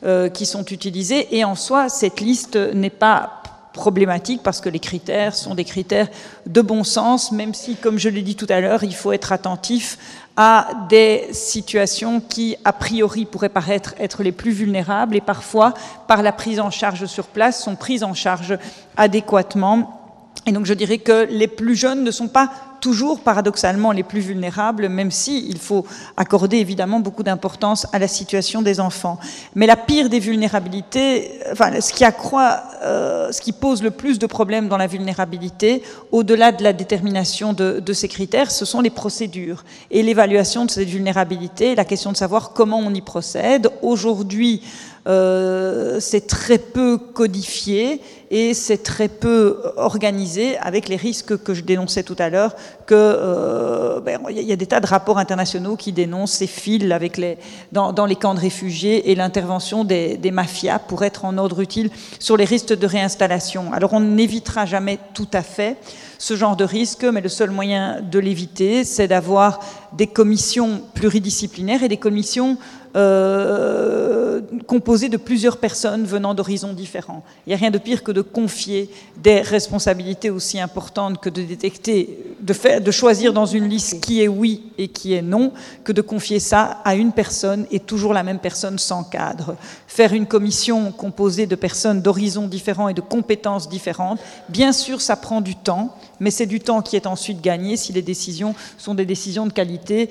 euh, 0.07 0.31
qui 0.31 0.47
sont 0.47 0.65
utilisés 0.65 1.37
et 1.37 1.45
en 1.45 1.55
soi 1.55 1.89
cette 1.91 2.21
liste 2.21 2.57
n'est 2.57 2.89
pas 2.91 3.43
problématique 3.75 4.43
parce 4.43 4.63
que 4.63 4.71
les 4.71 4.79
critères 4.79 5.35
sont 5.35 5.55
des 5.55 5.65
critères 5.65 6.09
de 6.47 6.63
bon 6.63 6.85
sens, 6.85 7.33
même 7.33 7.53
si, 7.53 7.77
comme 7.77 7.99
je 7.99 8.09
l'ai 8.09 8.23
dit 8.23 8.37
tout 8.37 8.47
à 8.49 8.61
l'heure, 8.61 8.85
il 8.85 8.95
faut 8.95 9.13
être 9.13 9.33
attentif 9.33 9.99
à 10.37 10.69
des 10.89 11.29
situations 11.33 12.21
qui, 12.21 12.57
a 12.65 12.73
priori, 12.73 13.27
pourraient 13.27 13.51
paraître 13.51 13.95
être 13.99 14.23
les 14.23 14.33
plus 14.33 14.53
vulnérables 14.53 15.17
et 15.17 15.21
parfois, 15.21 15.75
par 16.09 16.23
la 16.23 16.33
prise 16.33 16.61
en 16.61 16.71
charge 16.71 17.05
sur 17.07 17.27
place, 17.27 17.63
sont 17.63 17.77
prises 17.77 18.05
en 18.05 18.15
charge 18.15 18.57
adéquatement. 18.97 20.01
Et 20.47 20.53
donc 20.53 20.67
je 20.67 20.75
dirais 20.75 20.99
que 20.99 21.27
les 21.31 21.49
plus 21.49 21.75
jeunes 21.75 22.05
ne 22.05 22.11
sont 22.11 22.29
pas 22.29 22.51
toujours 22.85 23.21
paradoxalement 23.21 23.93
les 23.93 24.03
plus 24.03 24.21
vulnérables, 24.21 24.91
même 24.91 25.11
si 25.11 25.47
il 25.49 25.57
faut 25.57 25.87
accorder 26.19 26.59
évidemment 26.59 27.01
beaucoup 27.01 27.23
d'importance 27.23 27.87
à 27.95 27.99
la 27.99 28.09
situation 28.09 28.61
des 28.61 28.79
enfants. 28.79 29.19
Mais 29.55 29.67
la 29.67 29.77
pire 29.77 30.11
des 30.11 30.19
vulnérabilités, 30.19 31.31
enfin 31.51 31.81
ce 31.81 31.95
qui 31.95 32.05
accroît, 32.05 32.63
euh, 32.83 33.33
ce 33.33 33.41
qui 33.41 33.53
pose 33.53 33.83
le 33.83 33.91
plus 33.91 34.19
de 34.19 34.27
problèmes 34.27 34.69
dans 34.69 34.77
la 34.77 34.87
vulnérabilité, 34.87 35.83
au-delà 36.13 36.53
de 36.53 36.63
la 36.63 36.75
détermination 36.75 37.55
de, 37.55 37.93
ces 37.95 38.09
critères, 38.09 38.51
ce 38.51 38.67
sont 38.67 38.83
les 38.83 38.91
procédures 38.91 39.65
et 39.91 40.03
l'évaluation 40.03 40.67
de 40.67 40.71
cette 40.71 40.91
vulnérabilité, 40.91 41.75
la 41.75 41.87
question 41.87 42.13
de 42.13 42.19
savoir 42.19 42.53
comment 42.53 42.81
on 42.81 42.93
y 42.93 43.01
procède. 43.01 43.71
Aujourd'hui, 43.81 44.61
euh, 45.07 46.01
c'est 46.01 46.27
très 46.27 46.59
peu 46.59 46.97
codifié 46.97 48.01
et 48.31 48.55
c'est 48.55 48.83
très 48.83 49.09
peu 49.09 49.59
organisé 49.77 50.57
avec 50.59 50.89
les 50.89 50.97
risques 50.97 51.37
que 51.43 51.53
je 51.53 51.63
dénonçais 51.63 52.03
tout 52.03 52.17
à 52.19 52.31
l'heure 52.31 52.57
que 52.87 52.95
euh, 52.95 54.01
ben, 54.01 54.19
y 54.31 54.51
a 54.51 54.57
des 54.57 54.67
tas 54.67 54.81
de 54.81 54.87
rapports 54.87 55.19
internationaux 55.19 55.77
qui 55.77 55.93
dénoncent 55.93 56.33
ces 56.33 56.47
fils 56.47 56.91
avec 56.91 57.19
les, 57.19 57.37
dans, 57.71 57.93
dans 57.93 58.07
les 58.07 58.17
camps 58.17 58.35
de 58.35 58.41
réfugiés 58.41 59.11
et 59.11 59.15
l'intervention 59.15 59.85
des, 59.85 60.17
des 60.17 60.31
mafias 60.31 60.79
pour 60.79 61.05
être 61.05 61.27
en 61.27 61.37
ordre 61.37 61.61
utile 61.61 61.91
sur 62.19 62.39
les 62.39 62.45
risques 62.45 62.73
de 62.75 62.87
réinstallation. 62.87 63.75
Alors 63.75 63.93
on 63.93 64.01
n'évitera 64.01 64.65
jamais 64.65 64.99
tout 65.13 65.29
à 65.35 65.43
fait 65.43 65.77
ce 66.19 66.37
genre 66.37 66.57
de 66.57 66.65
risque, 66.65 67.05
mais 67.05 67.21
le 67.21 67.29
seul 67.29 67.51
moyen 67.51 68.01
de 68.01 68.19
l'éviter, 68.19 68.85
c'est 68.85 69.09
d'avoir 69.09 69.61
des 69.93 70.07
commissions 70.07 70.81
pluridisciplinaires 70.95 71.83
et 71.83 71.89
des 71.89 71.99
commissions 71.99 72.57
euh, 72.97 74.41
composées 74.67 75.09
de 75.09 75.17
plusieurs 75.17 75.57
personnes 75.57 76.05
venant 76.05 76.35
d'horizons 76.35 76.73
différents. 76.73 77.25
Il 77.47 77.51
n'y 77.51 77.55
a 77.55 77.59
rien 77.59 77.71
de 77.71 77.79
pire 77.79 78.03
que 78.03 78.13
de 78.13 78.21
confier 78.21 78.89
des 79.17 79.41
responsabilités 79.41 80.31
aussi 80.31 80.61
importantes 80.61 81.21
que 81.21 81.29
de 81.29 81.43
détecter, 81.43 82.19
de, 82.41 82.53
faire, 82.53 82.81
de 82.81 82.91
choisir 82.91 83.33
dans 83.33 83.47
une 83.47 83.69
liste 83.69 84.01
qui 84.01 84.23
est 84.23 84.29
oui 84.29 84.63
et 84.79 84.89
qui 84.89 85.13
est 85.13 85.23
non, 85.23 85.53
que 85.83 85.93
de 85.93 86.03
confier 86.03 86.39
ça 86.39 86.81
à 86.85 86.95
une 86.95 87.13
personne 87.13 87.67
et 87.71 87.81
toujours 87.81 88.13
la 88.13 88.23
même 88.23 88.39
personne 88.39 88.79
sans 88.79 89.05
cadre. 89.05 89.57
Faire 89.87 90.13
une 90.13 90.27
commission 90.27 90.93
composée 90.93 91.47
de 91.47 91.57
personnes 91.57 92.01
d'horizons 92.01 92.47
différents 92.47 92.89
et 92.89 92.95
de 92.95 93.01
compétences 93.01 93.69
différentes, 93.69 94.21
bien 94.49 94.73
sûr, 94.73 95.01
ça 95.01 95.17
prend 95.17 95.41
du 95.41 95.57
temps, 95.57 95.97
mais 96.21 96.31
c'est 96.31 96.47
du 96.47 96.61
temps 96.61 96.83
qui 96.83 96.97
est 96.97 97.07
ensuite 97.07 97.41
gagné 97.41 97.77
si 97.77 97.93
les 97.93 98.03
décisions 98.03 98.55
sont 98.79 98.95
des 98.95 99.07
décisions 99.07 99.47
de 99.47 99.53
qualité. 99.53 100.11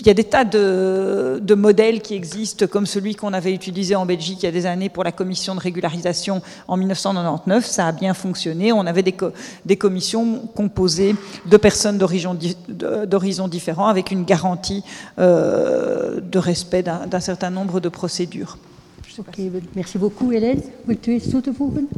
Il 0.00 0.06
y 0.06 0.10
a 0.10 0.14
des 0.14 0.24
tas 0.24 0.44
de, 0.44 1.54
modèles 1.54 2.00
qui 2.00 2.14
existent, 2.14 2.66
comme 2.66 2.86
celui 2.86 3.14
qu'on 3.14 3.32
avait 3.32 3.52
utilisé 3.52 3.94
en 3.94 4.06
Belgique 4.06 4.42
il 4.42 4.46
y 4.46 4.48
a 4.48 4.52
des 4.52 4.66
années 4.66 4.88
pour 4.88 5.04
la 5.04 5.12
commission 5.12 5.54
de 5.54 5.60
régularisation 5.60 6.42
en 6.68 6.76
1999. 6.76 7.64
Ça 7.64 7.86
a 7.88 7.92
bien 7.92 8.14
fonctionné. 8.14 8.72
On 8.72 8.86
avait 8.86 9.02
des, 9.02 9.12
co 9.12 9.30
des 9.64 9.76
commissions 9.76 10.40
composées 10.54 11.14
de 11.46 11.56
personnes 11.56 11.98
d'horizons 11.98 13.48
différents 13.48 13.88
avec 13.88 14.10
une 14.10 14.24
garantie 14.24 14.82
euh, 15.18 16.20
de 16.20 16.38
respect 16.38 16.82
d'un 16.82 17.20
certain 17.20 17.50
nombre 17.50 17.80
de 17.80 17.88
procédures. 17.88 18.58
Oké, 19.18 19.50
merci 19.74 19.96
beaucoup 19.98 20.30
Hélène. 20.32 20.60
Wilt 20.86 21.06
u 21.06 21.14
iets 21.16 21.30
toe 21.30 21.40
te 21.40 21.50
voegen? 21.50 21.88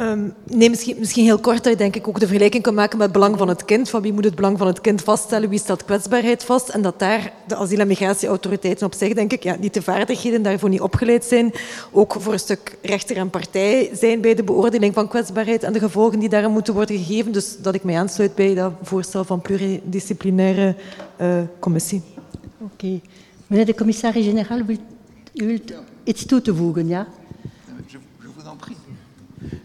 Um, 0.00 0.34
nee, 0.46 0.70
misschien, 0.70 1.24
heel 1.24 1.38
kort 1.38 1.64
dat 1.64 1.72
je 1.72 1.78
denk 1.78 1.96
ik 1.96 2.08
ook 2.08 2.20
de 2.20 2.26
vergelijking 2.26 2.62
kan 2.62 2.74
maken 2.74 2.98
met 2.98 3.06
het 3.06 3.16
belang 3.16 3.38
van 3.38 3.48
het 3.48 3.64
kind. 3.64 3.90
Van 3.90 4.02
wie 4.02 4.12
moet 4.12 4.24
het 4.24 4.34
belang 4.34 4.58
van 4.58 4.66
het 4.66 4.80
kind 4.80 5.02
vaststellen, 5.02 5.48
wie 5.48 5.58
stelt 5.58 5.84
kwetsbaarheid 5.84 6.44
vast. 6.44 6.68
En 6.68 6.82
dat 6.82 6.98
daar 6.98 7.32
de 7.46 7.56
asiel- 7.56 7.78
en 7.78 7.86
migratieautoriteiten 7.86 8.86
op 8.86 8.94
zich, 8.94 9.14
denk 9.14 9.32
ik, 9.32 9.42
ja, 9.42 9.56
niet 9.60 9.74
de 9.74 9.82
vaardigheden 9.82 10.42
daarvoor 10.42 10.68
niet 10.68 10.80
opgeleid 10.80 11.24
zijn. 11.24 11.52
Ook 11.92 12.16
voor 12.18 12.32
een 12.32 12.38
stuk 12.38 12.78
rechter 12.82 13.16
en 13.16 13.30
partij 13.30 13.90
zijn 13.92 14.20
bij 14.20 14.34
de 14.34 14.42
beoordeling 14.42 14.94
van 14.94 15.08
kwetsbaarheid 15.08 15.62
en 15.62 15.72
de 15.72 15.78
gevolgen 15.78 16.18
die 16.18 16.28
daaraan 16.28 16.52
moeten 16.52 16.74
worden 16.74 16.98
gegeven. 16.98 17.32
Dus 17.32 17.56
dat 17.58 17.74
ik 17.74 17.84
mij 17.84 17.98
aansluit 17.98 18.34
bij 18.34 18.54
dat 18.54 18.72
voorstel 18.82 19.24
van 19.24 19.40
pluridisciplinaire 19.40 20.74
uh, 21.20 21.40
commissie. 21.58 22.02
Oké. 22.58 23.00
Meneer 23.46 23.66
de 23.66 23.74
commissaris-generaal, 23.74 24.58
u 25.34 25.46
wilt 25.46 25.72
iets 26.04 26.26
toe 26.26 26.42
te 26.42 26.54
voegen, 26.54 26.88
ja? 26.88 27.06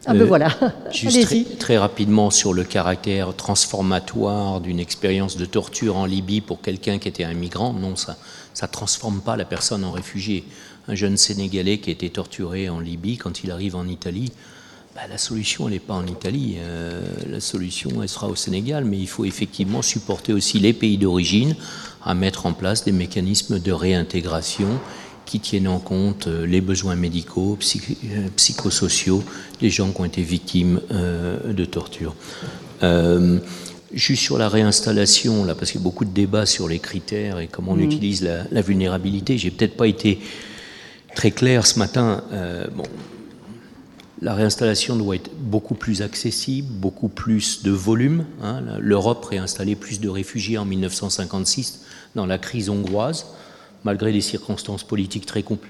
Ah 0.05 0.13
ben 0.13 0.21
euh, 0.21 0.25
voilà. 0.25 0.49
Juste 0.91 1.21
très, 1.25 1.43
très, 1.43 1.77
rapidement 1.77 2.29
sur 2.31 2.53
le 2.53 2.63
caractère 2.63 3.35
transformatoire 3.35 4.61
d'une 4.61 4.79
expérience 4.79 5.37
de 5.37 5.45
torture 5.45 5.97
en 5.97 6.05
Libye 6.05 6.41
pour 6.41 6.61
quelqu'un 6.61 6.97
qui 6.97 7.07
était 7.07 7.23
un 7.23 7.33
migrant. 7.33 7.73
Non, 7.73 7.95
ça 7.95 8.15
ne 8.61 8.67
transforme 8.67 9.21
pas 9.21 9.35
la 9.35 9.45
personne 9.45 9.83
en 9.83 9.91
réfugié. 9.91 10.45
Un 10.87 10.95
jeune 10.95 11.17
Sénégalais 11.17 11.79
qui 11.79 11.89
a 11.89 11.93
été 11.93 12.09
torturé 12.09 12.69
en 12.69 12.79
Libye, 12.79 13.17
quand 13.17 13.43
il 13.43 13.51
arrive 13.51 13.75
en 13.75 13.87
Italie, 13.87 14.31
bah, 14.95 15.01
la 15.09 15.17
solution, 15.17 15.67
elle 15.67 15.73
n'est 15.73 15.79
pas 15.79 15.95
en 15.95 16.07
Italie. 16.07 16.55
Euh, 16.59 17.01
la 17.29 17.41
solution, 17.41 18.01
elle 18.01 18.07
sera 18.07 18.27
au 18.27 18.35
Sénégal. 18.35 18.85
Mais 18.85 18.97
il 18.97 19.09
faut 19.09 19.25
effectivement 19.25 19.81
supporter 19.81 20.31
aussi 20.31 20.59
les 20.59 20.71
pays 20.71 20.97
d'origine 20.97 21.55
à 22.05 22.13
mettre 22.13 22.45
en 22.45 22.53
place 22.53 22.85
des 22.85 22.93
mécanismes 22.93 23.59
de 23.59 23.71
réintégration 23.73 24.79
qui 25.25 25.39
tiennent 25.39 25.67
en 25.67 25.79
compte 25.79 26.27
les 26.27 26.61
besoins 26.61 26.95
médicaux, 26.95 27.57
psych 27.59 27.97
psychosociaux 28.35 29.23
des 29.59 29.69
gens 29.69 29.91
qui 29.91 30.01
ont 30.01 30.05
été 30.05 30.21
victimes 30.21 30.81
euh, 30.91 31.53
de 31.53 31.65
torture. 31.65 32.15
Euh, 32.83 33.39
juste 33.93 34.23
sur 34.23 34.37
la 34.37 34.49
réinstallation, 34.49 35.45
là, 35.45 35.55
parce 35.55 35.71
qu'il 35.71 35.81
y 35.81 35.83
a 35.83 35.85
beaucoup 35.85 36.05
de 36.05 36.11
débats 36.11 36.45
sur 36.45 36.67
les 36.67 36.79
critères 36.79 37.39
et 37.39 37.47
comment 37.47 37.73
on 37.73 37.77
mmh. 37.77 37.81
utilise 37.81 38.23
la, 38.23 38.43
la 38.51 38.61
vulnérabilité, 38.61 39.37
j'ai 39.37 39.51
peut-être 39.51 39.77
pas 39.77 39.87
été 39.87 40.19
très 41.15 41.31
clair 41.31 41.65
ce 41.65 41.79
matin. 41.79 42.23
Euh, 42.31 42.67
bon, 42.75 42.83
la 44.21 44.33
réinstallation 44.33 44.95
doit 44.95 45.15
être 45.15 45.31
beaucoup 45.37 45.75
plus 45.75 46.01
accessible, 46.01 46.67
beaucoup 46.71 47.09
plus 47.09 47.63
de 47.63 47.71
volume. 47.71 48.25
Hein. 48.41 48.61
L'Europe 48.79 49.25
réinstallait 49.25 49.75
plus 49.75 49.99
de 49.99 50.09
réfugiés 50.09 50.57
en 50.57 50.65
1956 50.65 51.81
dans 52.15 52.25
la 52.25 52.37
crise 52.37 52.69
hongroise 52.69 53.25
malgré 53.85 54.11
des 54.11 54.21
circonstances 54.21 54.83
politiques 54.83 55.25
très, 55.25 55.43
compl 55.43 55.69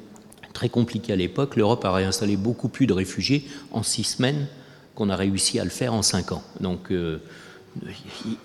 très 0.53 0.69
compliquées 0.69 1.13
à 1.13 1.17
l'époque, 1.17 1.57
l'Europe 1.57 1.83
a 1.85 1.91
réinstallé 1.91 2.37
beaucoup 2.37 2.69
plus 2.69 2.87
de 2.87 2.93
réfugiés 2.93 3.45
en 3.71 3.83
six 3.83 4.05
semaines 4.05 4.47
qu'on 4.95 5.09
a 5.09 5.15
réussi 5.15 5.59
à 5.59 5.65
le 5.65 5.69
faire 5.69 5.93
en 5.93 6.01
cinq 6.01 6.31
ans. 6.31 6.43
Donc 6.61 6.91
euh, 6.91 7.19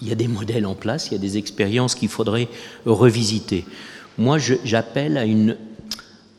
il 0.03 0.09
y 0.09 0.13
a 0.13 0.17
des 0.17 0.27
modèles 0.27 0.67
en 0.67 0.75
place, 0.75 1.07
il 1.07 1.13
y 1.13 1.15
a 1.15 1.21
des 1.21 1.39
expériences 1.39 1.95
qu'il 1.95 2.09
faudrait 2.09 2.49
revisiter. 2.85 3.65
Moi, 4.19 4.39
j'appelle 4.65 5.17
à 5.17 5.25
une, 5.25 5.57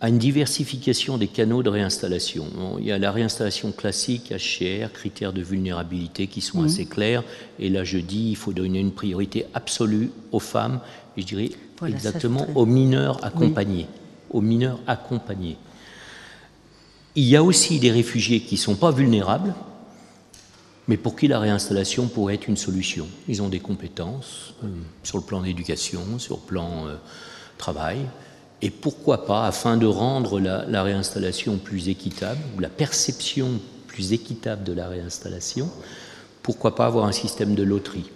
à 0.02 0.10
une 0.10 0.18
diversification 0.18 1.20
des 1.20 1.28
canaux 1.28 1.62
de 1.62 1.70
réinstallation. 1.70 2.48
Il 2.80 2.86
y 2.86 2.92
a 2.92 2.98
la 2.98 3.12
réinstallation 3.12 3.72
classique, 3.72 4.34
HCR, 4.34 4.92
critères 4.92 5.32
de 5.32 5.44
vulnérabilité 5.44 6.26
qui 6.26 6.42
sont 6.42 6.62
mmh. 6.62 6.66
assez 6.66 6.86
clairs. 6.86 7.24
Et 7.60 7.70
là, 7.70 7.84
je 7.84 8.00
dis, 8.00 8.32
il 8.32 8.36
faut 8.36 8.52
donner 8.52 8.80
une 8.80 8.94
priorité 8.94 9.46
absolue 9.54 10.10
aux 10.32 10.40
femmes, 10.40 10.80
et 11.16 11.22
je 11.22 11.28
dirais 11.28 11.52
voilà, 11.78 11.96
exactement 11.96 12.48
aux 12.56 12.66
mineurs 12.66 13.24
accompagnés. 13.24 13.86
Oui. 13.88 13.98
Aux 14.32 14.42
mineurs 14.42 14.80
accompagnés. 14.88 15.58
Il 17.16 17.26
y 17.26 17.36
a 17.36 17.44
aussi 17.44 17.78
des 17.80 17.92
réfugiés 17.92 18.40
qui 18.40 18.56
ne 18.56 18.60
sont 18.60 18.76
pas 18.76 18.90
vulnérables, 18.90 19.54
mais 20.88 20.98
pour 20.98 21.16
qui 21.16 21.28
la 21.28 21.40
réinstallation 21.40 22.08
pourrait 22.08 22.36
être 22.36 22.48
une 22.48 22.58
solution. 22.58 23.08
Ils 23.28 23.44
ont 23.44 23.50
des 23.50 23.60
compétences 23.60 24.56
euh, 24.64 24.68
sur 25.04 25.20
le 25.20 25.24
plan 25.24 25.42
d'éducation, 25.42 26.18
sur 26.18 26.38
le 26.38 26.48
plan 26.48 26.88
euh, 26.88 26.96
travail, 27.60 28.00
Et 28.62 28.70
pourquoi 28.70 29.26
pas, 29.26 29.46
afin 29.48 29.78
de 29.78 29.88
rendre 29.88 30.40
la, 30.40 30.84
réinstallation 30.84 31.58
plus 31.58 31.90
équitable, 31.90 32.40
ou 32.56 32.60
la 32.60 32.70
perception 32.70 33.60
plus 33.88 34.14
équitable 34.14 34.64
de 34.64 34.74
la 34.74 34.88
réinstallation, 34.88 35.70
pourquoi 36.44 36.76
pas 36.76 36.86
avoir 36.86 37.06
un 37.06 37.12
système 37.12 37.56
de 37.56 37.64
loterie 37.64 38.10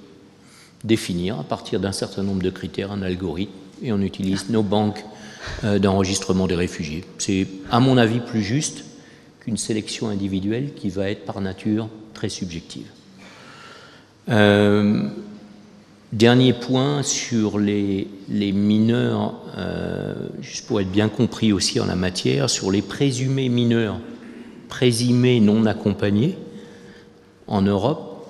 Définir 0.83 1.39
à 1.39 1.43
partir 1.43 1.79
d'un 1.79 1.91
certain 1.91 2.21
nombre 2.21 2.43
de 2.43 2.49
critères 2.51 2.91
un 2.91 3.01
algorithme, 3.01 3.53
et 3.81 3.91
on 3.91 4.01
utilise 4.01 4.49
nos 4.49 4.63
banques 4.63 5.03
euh, 5.63 5.79
d'enregistrement 5.79 6.47
des 6.47 6.55
réfugiés. 6.55 7.03
C'est, 7.17 7.47
à 7.71 7.79
mon 7.79 7.97
avis, 7.97 8.19
plus 8.19 8.41
juste 8.41 8.85
qu'une 9.39 9.57
sélection 9.57 10.09
individuelle 10.09 10.73
qui 10.75 10.89
va 10.89 11.09
être 11.09 11.25
par 11.25 11.41
nature 11.41 11.89
très 12.13 12.29
subjective. 12.29 12.87
Euh, 14.29 15.07
Dernier 16.15 16.53
point 16.53 17.03
sur 17.03 17.59
les, 17.59 18.07
mineurs, 18.29 19.33
euh, 19.57 20.13
juste 20.39 20.65
pour 20.65 20.79
être 20.79 20.89
bien 20.89 21.09
compris 21.09 21.51
aussi 21.51 21.81
en 21.81 21.85
la 21.85 21.97
matière, 21.97 22.49
sur 22.49 22.71
les 22.71 22.81
présumés 22.81 23.49
mineurs, 23.49 23.99
présumés 24.69 25.41
non 25.41 25.65
accompagnés 25.65 26.37
en 27.47 27.61
Europe. 27.61 28.29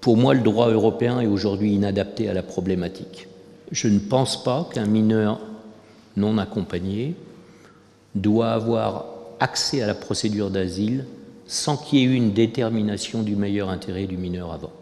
Pour 0.00 0.16
moi, 0.16 0.32
le 0.32 0.40
droit 0.40 0.70
européen 0.70 1.20
est 1.20 1.26
aujourd'hui 1.26 1.74
inadapté 1.74 2.26
à 2.26 2.32
la 2.32 2.42
problématique. 2.42 3.28
Je 3.70 3.88
ne 3.88 3.98
pense 3.98 4.42
pas 4.42 4.66
qu'un 4.72 4.86
mineur 4.86 5.40
non 6.16 6.38
accompagné 6.38 7.14
doit 8.14 8.52
avoir 8.52 9.04
accès 9.40 9.82
à 9.82 9.86
la 9.86 9.94
procédure 9.94 10.48
d'asile 10.48 11.04
sans 11.46 11.76
qu'il 11.76 11.98
y 11.98 12.02
ait 12.02 12.06
eu 12.06 12.14
une 12.14 12.32
détermination 12.32 13.22
du 13.22 13.36
meilleur 13.36 13.68
intérêt 13.68 14.06
du 14.06 14.16
mineur 14.16 14.54
avant. 14.54 14.72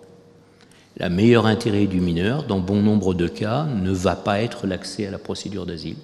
La 0.98 1.08
meilleur 1.08 1.46
intérêt 1.46 1.86
du 1.86 2.00
mineur, 2.00 2.44
dans 2.44 2.58
bon 2.58 2.82
nombre 2.82 3.14
de 3.14 3.28
cas, 3.28 3.64
ne 3.64 3.92
va 3.92 4.16
pas 4.16 4.42
être 4.42 4.66
l'accès 4.66 5.06
à 5.06 5.10
la 5.10 5.18
procédure 5.18 5.64
d'asile. 5.64 5.96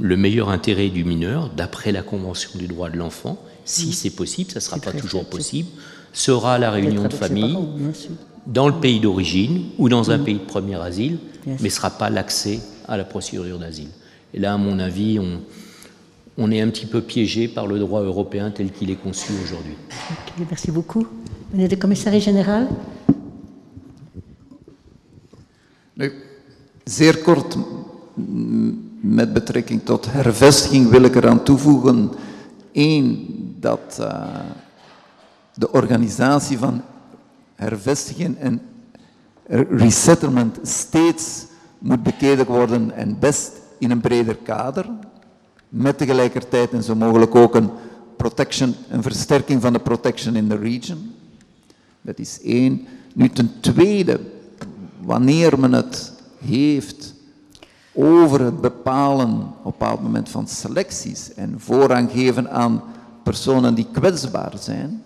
Le 0.00 0.16
meilleur 0.16 0.50
intérêt 0.50 0.88
du 0.88 1.04
mineur, 1.04 1.50
d'après 1.50 1.90
la 1.92 2.02
Convention 2.02 2.50
du 2.58 2.68
droit 2.68 2.90
de 2.90 2.96
l'enfant, 2.96 3.42
si 3.64 3.92
c'est 3.92 4.10
possible, 4.10 4.50
ça 4.50 4.58
ne 4.58 4.62
sera 4.62 4.78
pas 4.78 4.92
toujours 4.92 5.24
possible, 5.24 5.68
sera 6.12 6.58
la 6.58 6.70
réunion 6.70 7.04
de 7.08 7.12
famille 7.12 7.58
dans 8.46 8.68
le 8.68 8.74
pays 8.74 9.00
d'origine 9.00 9.64
ou 9.78 9.88
dans 9.88 10.10
un 10.10 10.18
pays 10.18 10.34
de 10.34 10.44
premier 10.44 10.76
asile, 10.76 11.18
mais 11.46 11.56
ne 11.60 11.68
sera 11.68 11.90
pas 11.90 12.10
l'accès 12.10 12.60
à 12.86 12.96
la 12.96 13.04
procédure 13.04 13.58
d'asile. 13.58 13.88
Et 14.32 14.38
là, 14.38 14.54
à 14.54 14.56
mon 14.58 14.78
avis, 14.78 15.18
on, 15.18 15.40
on 16.36 16.50
est 16.50 16.60
un 16.60 16.68
petit 16.68 16.86
peu 16.86 17.00
piégé 17.00 17.48
par 17.48 17.66
le 17.66 17.78
droit 17.78 18.02
européen 18.02 18.50
tel 18.50 18.70
qu'il 18.70 18.90
est 18.90 18.96
conçu 18.96 19.32
aujourd'hui. 19.42 19.74
merci 20.50 20.70
beaucoup. 20.70 21.06
Meneer 21.54 21.68
de 21.68 21.78
commissaris-generaal. 21.78 22.66
Zeer 26.84 27.18
kort, 27.18 27.56
met 29.00 29.32
betrekking 29.32 29.84
tot 29.84 30.12
hervestiging 30.12 30.88
wil 30.88 31.02
ik 31.02 31.14
eraan 31.14 31.42
toevoegen. 31.42 32.10
één, 32.72 33.26
dat 33.60 33.98
uh, 34.00 34.26
de 35.54 35.72
organisatie 35.72 36.58
van 36.58 36.82
hervestiging 37.54 38.38
en 38.38 38.60
resettlement 39.68 40.58
steeds 40.62 41.46
moet 41.78 42.02
bekeken 42.02 42.46
worden 42.46 42.90
en 42.90 43.18
best 43.18 43.52
in 43.78 43.90
een 43.90 44.00
breder 44.00 44.36
kader 44.36 44.90
met 45.68 45.98
tegelijkertijd 45.98 46.72
en 46.72 46.82
zo 46.82 46.94
mogelijk 46.94 47.34
ook 47.34 47.54
een 47.54 47.70
protection, 48.16 48.74
versterking 49.00 49.62
van 49.62 49.72
de 49.72 49.80
protection 49.80 50.36
in 50.36 50.48
the 50.48 50.56
region. 50.56 51.14
Dat 52.04 52.18
is 52.18 52.40
één. 52.42 52.86
Nu 53.14 53.28
ten 53.28 53.60
tweede, 53.60 54.20
wanneer 55.00 55.58
men 55.58 55.72
het 55.72 56.12
heeft 56.38 57.14
over 57.92 58.40
het 58.40 58.60
bepalen 58.60 59.30
op 59.40 59.46
een 59.56 59.62
bepaald 59.62 60.02
moment 60.02 60.28
van 60.28 60.48
selecties 60.48 61.34
en 61.34 61.60
voorrang 61.60 62.10
geven 62.10 62.50
aan 62.50 62.82
personen 63.22 63.74
die 63.74 63.86
kwetsbaar 63.92 64.52
zijn, 64.58 65.02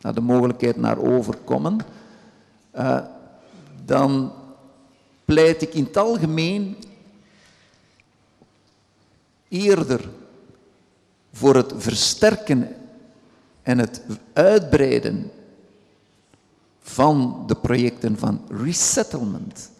naar 0.00 0.14
de 0.14 0.20
mogelijkheid 0.20 0.76
naar 0.76 0.98
overkomen, 0.98 1.78
uh, 2.76 3.00
dan 3.84 4.32
pleit 5.24 5.62
ik 5.62 5.74
in 5.74 5.84
het 5.84 5.96
algemeen 5.96 6.76
eerder 9.48 10.08
voor 11.32 11.54
het 11.54 11.72
versterken 11.76 12.68
en 13.62 13.78
het 13.78 14.02
uitbreiden 14.32 15.30
van 16.88 17.42
de 17.46 17.54
projecten 17.54 18.18
van 18.18 18.40
resettlement 18.48 19.70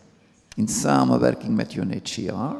in 0.54 0.68
samenwerking 0.68 1.56
met 1.56 1.74
UNHCR, 1.74 2.56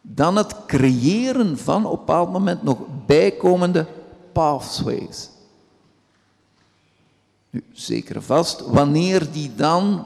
dan 0.00 0.36
het 0.36 0.56
creëren 0.66 1.58
van 1.58 1.86
op 1.86 1.92
een 1.92 1.98
bepaald 1.98 2.32
moment 2.32 2.62
nog 2.62 2.78
bijkomende 3.06 3.86
pathways. 4.32 5.30
Nu, 7.50 7.64
zeker 7.72 8.22
vast, 8.22 8.60
wanneer 8.60 9.32
die 9.32 9.54
dan 9.54 10.04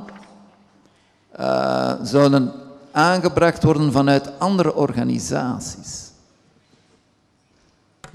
uh, 1.40 1.94
zouden 2.02 2.52
aangebracht 2.92 3.62
worden 3.62 3.92
vanuit 3.92 4.38
andere 4.38 4.74
organisaties. 4.74 6.07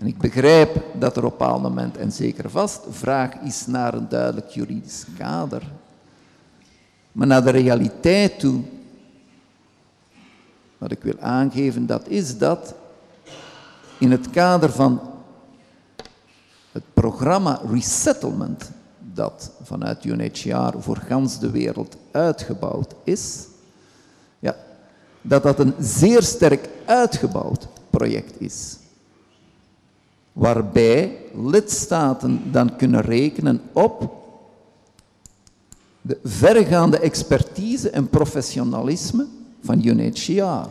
En 0.04 0.10
ik 0.10 0.18
begrijp 0.18 0.84
dat 1.00 1.18
er 1.18 1.26
op 1.26 1.32
een 1.32 1.38
bepaald 1.38 1.62
moment, 1.62 1.98
en 1.98 2.12
zeker 2.12 2.50
vast, 2.50 2.82
vraag 2.90 3.36
is 3.36 3.68
naar 3.68 3.94
een 3.94 4.10
duidelijk 4.10 4.48
juridisch 4.48 5.06
kader. 5.18 5.64
Maar 7.12 7.28
naar 7.28 7.44
de 7.44 7.50
realiteit 7.50 8.40
toe, 8.40 8.62
wat 10.78 10.92
ik 10.92 11.04
wil 11.04 11.20
aangeven, 11.20 11.86
dat 11.86 12.08
is 12.08 12.38
dat 12.38 12.74
in 14.00 14.12
het 14.12 14.30
kader 14.30 14.72
van 14.72 15.02
het 16.72 16.84
programma 16.94 17.62
Resettlement, 17.72 18.72
dat 19.14 19.52
vanuit 19.62 20.06
UNHCR 20.06 20.78
voor 20.80 20.98
gans 20.98 21.40
de 21.40 21.52
wereld 21.52 21.98
uitgebouwd 22.12 22.94
is, 23.04 23.48
dat 25.22 25.44
dat 25.44 25.60
een 25.60 25.74
zeer 25.80 26.24
sterk 26.24 26.70
uitgebouwd 26.86 27.68
project 27.90 28.42
is. 28.42 28.78
Waarbij 30.34 31.18
lidstaten 31.34 32.52
dan 32.52 32.76
kunnen 32.76 33.02
rekenen 33.02 33.62
op 33.72 34.22
de 36.02 36.20
vergaande 36.24 37.00
expertise 37.00 37.90
en 37.90 38.10
professionalisme 38.10 39.28
van 39.62 39.86
UNHCR. 39.86 40.70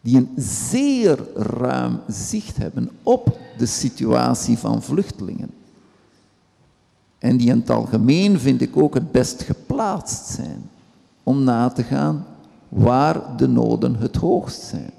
Die 0.00 0.16
een 0.16 0.30
zeer 0.36 1.18
ruim 1.34 2.00
zicht 2.06 2.56
hebben 2.56 2.90
op 3.02 3.38
de 3.58 3.66
situatie 3.66 4.58
van 4.58 4.82
vluchtelingen. 4.82 5.50
En 7.18 7.36
die 7.36 7.50
in 7.50 7.58
het 7.58 7.70
algemeen, 7.70 8.38
vind 8.38 8.60
ik, 8.60 8.76
ook 8.76 8.94
het 8.94 9.12
best 9.12 9.42
geplaatst 9.42 10.26
zijn 10.26 10.70
om 11.22 11.44
na 11.44 11.68
te 11.68 11.82
gaan 11.82 12.26
waar 12.68 13.36
de 13.36 13.48
noden 13.48 13.96
het 13.96 14.16
hoogst 14.16 14.62
zijn. 14.62 14.92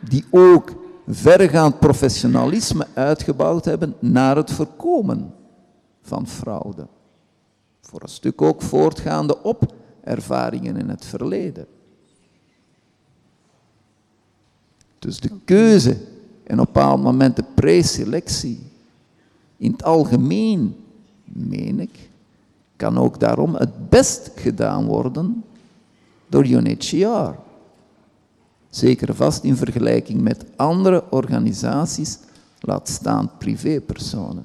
Die 0.00 0.24
ook 0.30 0.72
vergaand 1.06 1.78
professionalisme 1.78 2.86
uitgebouwd 2.94 3.64
hebben 3.64 3.94
naar 3.98 4.36
het 4.36 4.50
voorkomen 4.50 5.34
van 6.02 6.26
fraude. 6.26 6.86
Voor 7.80 8.02
een 8.02 8.08
stuk 8.08 8.42
ook 8.42 8.62
voortgaande 8.62 9.42
op 9.42 9.74
ervaringen 10.00 10.76
in 10.76 10.88
het 10.88 11.04
verleden. 11.04 11.66
Dus 14.98 15.20
de 15.20 15.30
keuze 15.44 15.96
en 16.44 16.60
op 16.60 16.66
een 16.66 16.72
bepaald 16.72 17.02
moment 17.02 17.36
de 17.36 17.44
preselectie, 17.54 18.60
in 19.56 19.72
het 19.72 19.84
algemeen, 19.84 20.76
meen 21.24 21.80
ik, 21.80 22.08
kan 22.76 22.98
ook 22.98 23.20
daarom 23.20 23.54
het 23.54 23.88
best 23.88 24.30
gedaan 24.34 24.86
worden 24.86 25.44
door 26.28 26.46
UNHCR. 26.46 27.46
Zeker 28.70 29.14
vast 29.14 29.44
in 29.44 29.56
vergelijking 29.56 30.20
met 30.20 30.44
andere 30.56 31.04
organisaties, 31.10 32.18
laat 32.60 32.88
staan 32.88 33.30
privépersonen. 33.38 34.44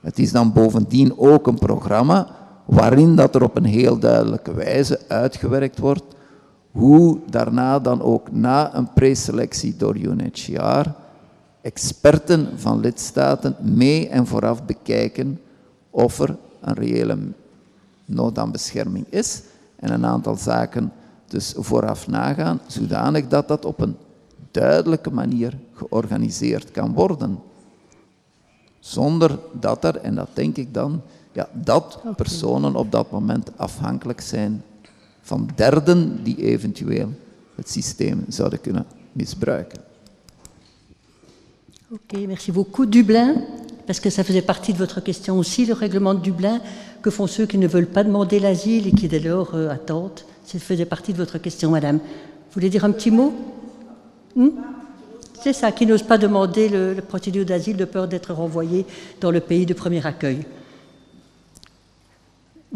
Het 0.00 0.18
is 0.18 0.32
dan 0.32 0.52
bovendien 0.52 1.18
ook 1.18 1.46
een 1.46 1.58
programma 1.58 2.28
waarin 2.64 3.16
dat 3.16 3.34
er 3.34 3.42
op 3.42 3.56
een 3.56 3.64
heel 3.64 3.98
duidelijke 3.98 4.54
wijze 4.54 5.00
uitgewerkt 5.08 5.78
wordt 5.78 6.04
hoe 6.70 7.18
daarna 7.30 7.78
dan 7.78 8.02
ook 8.02 8.32
na 8.32 8.76
een 8.76 8.92
preselectie 8.92 9.76
door 9.76 9.96
UNHCR 9.96 10.88
experten 11.60 12.48
van 12.56 12.80
lidstaten 12.80 13.56
mee 13.60 14.08
en 14.08 14.26
vooraf 14.26 14.64
bekijken 14.64 15.40
of 15.90 16.18
er 16.18 16.36
een 16.60 16.74
reële 16.74 17.18
nood 18.04 18.38
aan 18.38 18.50
bescherming 18.50 19.06
is 19.08 19.42
en 19.76 19.92
een 19.92 20.06
aantal 20.06 20.36
zaken 20.36 20.92
dus 21.34 21.54
vooraf 21.56 22.06
nagaan, 22.06 22.60
zodanig 22.66 23.28
dat 23.28 23.48
dat 23.48 23.64
op 23.64 23.80
een 23.80 23.96
duidelijke 24.50 25.10
manier 25.10 25.58
georganiseerd 25.72 26.70
kan 26.70 26.92
worden. 26.92 27.38
Zonder 28.78 29.38
dat 29.52 29.84
er, 29.84 29.96
en 29.96 30.14
dat 30.14 30.28
denk 30.32 30.56
ik 30.56 30.74
dan, 30.74 31.02
ja, 31.32 31.48
dat 31.52 31.98
personen 32.16 32.76
op 32.76 32.92
dat 32.92 33.10
moment 33.10 33.50
afhankelijk 33.56 34.20
zijn 34.20 34.62
van 35.22 35.48
derden 35.54 36.22
die 36.22 36.36
eventueel 36.36 37.08
het 37.54 37.70
systeem 37.70 38.24
zouden 38.28 38.60
kunnen 38.60 38.86
misbruiken. 39.12 39.80
Ok, 41.90 42.26
merci 42.26 42.52
beaucoup. 42.52 42.92
Dublin, 42.92 43.44
parce 43.86 44.00
que 44.00 44.10
ça 44.10 44.24
faisait 44.24 44.46
partie 44.46 44.72
de 44.72 44.78
votre 44.78 45.02
question 45.02 45.38
aussi, 45.38 45.66
le 45.66 45.74
règlement 45.74 46.14
de 46.14 46.20
Dublin, 46.20 46.60
que 47.00 47.10
font 47.10 47.28
ceux 47.28 47.46
qui 47.46 47.58
ne 47.58 47.68
veulent 47.68 47.92
pas 47.92 48.04
demander 48.04 48.40
l'asile 48.40 48.86
et 48.86 48.92
qui 48.92 49.08
dès 49.08 49.20
lors 49.20 49.54
euh, 49.54 49.70
attendent 49.70 50.24
Ça 50.44 50.58
faisait 50.58 50.84
partie 50.84 51.12
de 51.12 51.18
votre 51.18 51.38
question, 51.38 51.70
madame. 51.70 51.96
Vous 51.96 52.54
voulez 52.54 52.70
dire 52.70 52.84
un 52.84 52.92
petit 52.92 53.10
mot 53.10 53.32
hmm 54.36 54.50
C'est 55.42 55.52
ça, 55.52 55.72
qui 55.72 55.86
n'osent 55.86 56.02
pas 56.02 56.18
demander 56.18 56.68
le, 56.68 56.94
le 56.94 57.02
procédure 57.02 57.44
d'asile 57.44 57.76
de 57.76 57.84
peur 57.84 58.08
d'être 58.08 58.32
renvoyés 58.32 58.86
dans 59.20 59.30
le 59.30 59.40
pays 59.40 59.66
de 59.66 59.74
premier 59.74 60.06
accueil. 60.06 60.44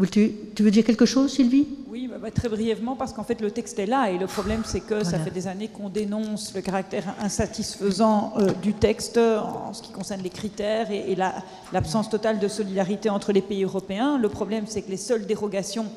Tu, 0.07 0.31
tu, 0.55 0.63
veux 0.63 0.71
dire 0.71 0.85
quelque 0.85 1.05
chose, 1.05 1.33
Sylvie? 1.33 1.67
Oui, 1.89 2.07
bah, 2.07 2.15
bah, 2.21 2.31
très 2.31 2.47
brièvement, 2.47 2.95
parce 2.95 3.11
qu'en 3.11 3.25
fait, 3.25 3.41
le 3.41 3.51
texte 3.51 3.79
est 3.79 3.85
là, 3.85 4.09
et 4.09 4.17
le 4.17 4.27
problème, 4.27 4.61
c'est 4.63 4.79
que 4.79 4.93
voilà. 4.93 5.03
ça 5.03 5.19
fait 5.19 5.29
des 5.29 5.47
années 5.47 5.67
qu'on 5.67 5.89
dénonce 5.89 6.53
le 6.55 6.61
caractère 6.61 7.03
insatisfaisant 7.19 8.33
euh, 8.37 8.51
du 8.61 8.73
texte 8.73 9.17
en 9.17 9.73
ce 9.73 9.81
qui 9.81 9.91
concerne 9.91 10.21
les 10.21 10.29
critères 10.29 10.89
et, 10.89 11.11
et 11.11 11.17
l'absence 11.73 12.05
la, 12.05 12.11
totale 12.11 12.39
de 12.39 12.47
solidarité 12.47 13.09
entre 13.09 13.33
les 13.33 13.41
pays 13.41 13.65
européens. 13.65 14.17
Le 14.17 14.29
problème, 14.29 14.65
c'est 14.67 14.83
que 14.83 14.89
les 14.89 14.97
seules 14.97 15.25
dérogations 15.25 15.87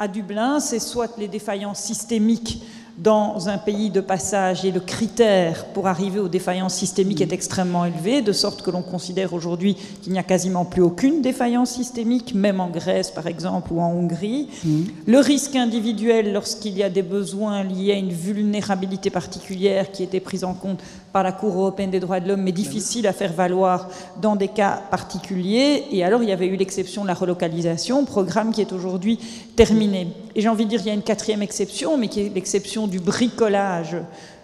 à 0.00 0.08
Dublin, 0.08 0.60
c'est 0.60 0.78
soit 0.78 1.18
les 1.18 1.28
défaillances 1.28 1.78
systémiques 1.78 2.62
dans 2.96 3.48
un 3.48 3.58
pays 3.58 3.90
de 3.90 4.00
passage 4.00 4.64
et 4.64 4.70
le 4.70 4.80
critère 4.80 5.66
pour 5.66 5.86
arriver 5.86 6.18
aux 6.18 6.28
défaillances 6.28 6.74
systémiques 6.74 7.20
est 7.20 7.32
extrêmement 7.32 7.84
élevé, 7.84 8.20
de 8.22 8.32
sorte 8.32 8.62
que 8.62 8.70
l'on 8.70 8.82
considère 8.82 9.32
aujourd'hui 9.34 9.76
qu'il 10.02 10.12
n'y 10.12 10.18
a 10.18 10.22
quasiment 10.22 10.64
plus 10.64 10.82
aucune 10.82 11.20
défaillance 11.20 11.70
systémique, 11.70 12.34
même 12.34 12.60
en 12.60 12.68
Grèce 12.68 13.10
par 13.10 13.26
exemple 13.26 13.72
ou 13.72 13.80
en 13.80 13.90
Hongrie. 13.92 14.48
Mmh. 14.64 14.80
Le 15.06 15.18
risque 15.18 15.56
individuel 15.56 16.32
lorsqu'il 16.32 16.76
y 16.76 16.82
a 16.82 16.90
des 16.90 17.02
besoins 17.02 17.62
liés 17.62 17.92
à 17.92 17.96
une 17.96 18.12
vulnérabilité 18.12 19.10
particulière 19.10 19.90
qui 19.92 20.02
était 20.02 20.20
prise 20.20 20.44
en 20.44 20.54
compte 20.54 20.80
par 21.12 21.22
la 21.22 21.32
Cour 21.32 21.54
européenne 21.54 21.90
des 21.90 22.00
droits 22.00 22.20
de 22.20 22.28
l'homme, 22.28 22.42
mais 22.42 22.52
difficile 22.52 23.06
à 23.06 23.12
faire 23.12 23.32
valoir 23.32 23.88
dans 24.20 24.36
des 24.36 24.48
cas 24.48 24.82
particuliers. 24.90 25.84
Et 25.90 26.04
alors 26.04 26.22
il 26.22 26.28
y 26.28 26.32
avait 26.32 26.46
eu 26.46 26.56
l'exception 26.56 27.02
de 27.02 27.08
la 27.08 27.14
relocalisation, 27.14 28.04
programme 28.04 28.52
qui 28.52 28.60
est 28.60 28.72
aujourd'hui 28.72 29.18
terminé. 29.56 30.08
Et 30.34 30.40
j'ai 30.40 30.48
envie 30.48 30.64
de 30.64 30.70
dire, 30.70 30.80
il 30.80 30.86
y 30.86 30.90
a 30.90 30.94
une 30.94 31.02
quatrième 31.02 31.42
exception, 31.42 31.98
mais 31.98 32.08
qui 32.08 32.20
est 32.20 32.34
l'exception 32.34 32.86
du 32.86 33.00
bricolage 33.00 33.96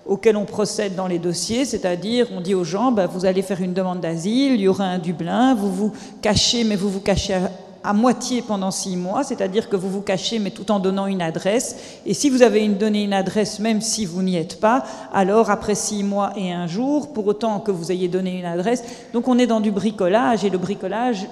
auquel 0.04 0.36
on 0.36 0.44
procède 0.44 0.94
dans 0.94 1.08
les 1.08 1.18
dossiers, 1.18 1.64
c'est-à-dire 1.64 2.28
on 2.32 2.40
dit 2.40 2.54
aux 2.54 2.64
gens, 2.64 2.92
bah, 2.92 3.06
vous 3.06 3.26
allez 3.26 3.42
faire 3.42 3.60
une 3.60 3.74
demande 3.74 4.00
d'asile, 4.00 4.52
il 4.52 4.60
y 4.60 4.68
aura 4.68 4.84
un 4.84 4.98
Dublin, 4.98 5.54
vous 5.54 5.72
vous 5.72 5.92
cachez, 6.22 6.64
mais 6.64 6.76
vous 6.76 6.88
vous 6.88 7.00
cachez 7.00 7.34
à, 7.82 7.92
moitié 7.92 8.42
pendant 8.42 8.70
six 8.70 8.96
mois, 8.96 9.24
c'est-à-dire 9.24 9.68
que 9.68 9.76
vous 9.76 9.90
vous 9.90 10.00
cachez, 10.00 10.38
mais 10.38 10.50
tout 10.50 10.70
en 10.70 10.78
donnant 10.78 11.06
une 11.06 11.22
adresse. 11.22 11.76
Et 12.04 12.14
si 12.14 12.30
vous 12.30 12.42
avez 12.42 12.66
donné 12.68 13.04
une 13.04 13.12
adresse, 13.12 13.58
même 13.58 13.80
si 13.80 14.04
vous 14.04 14.22
n'y 14.22 14.36
êtes 14.36 14.60
pas, 14.60 14.84
alors 15.12 15.50
après 15.50 15.74
six 15.74 16.02
mois 16.02 16.32
et 16.36 16.52
un 16.52 16.66
jour, 16.66 17.12
pour 17.12 17.26
autant 17.26 17.60
que 17.60 17.70
vous 17.70 17.92
ayez 17.92 18.08
donné 18.08 18.38
une 18.38 18.44
adresse, 18.44 18.82
donc 19.12 19.28
on 19.28 19.38
est 19.38 19.46
dans 19.46 19.60
du 19.60 19.70
bricolage, 19.70 20.44
et 20.44 20.50
le 20.50 20.58
bricolage... 20.58 21.26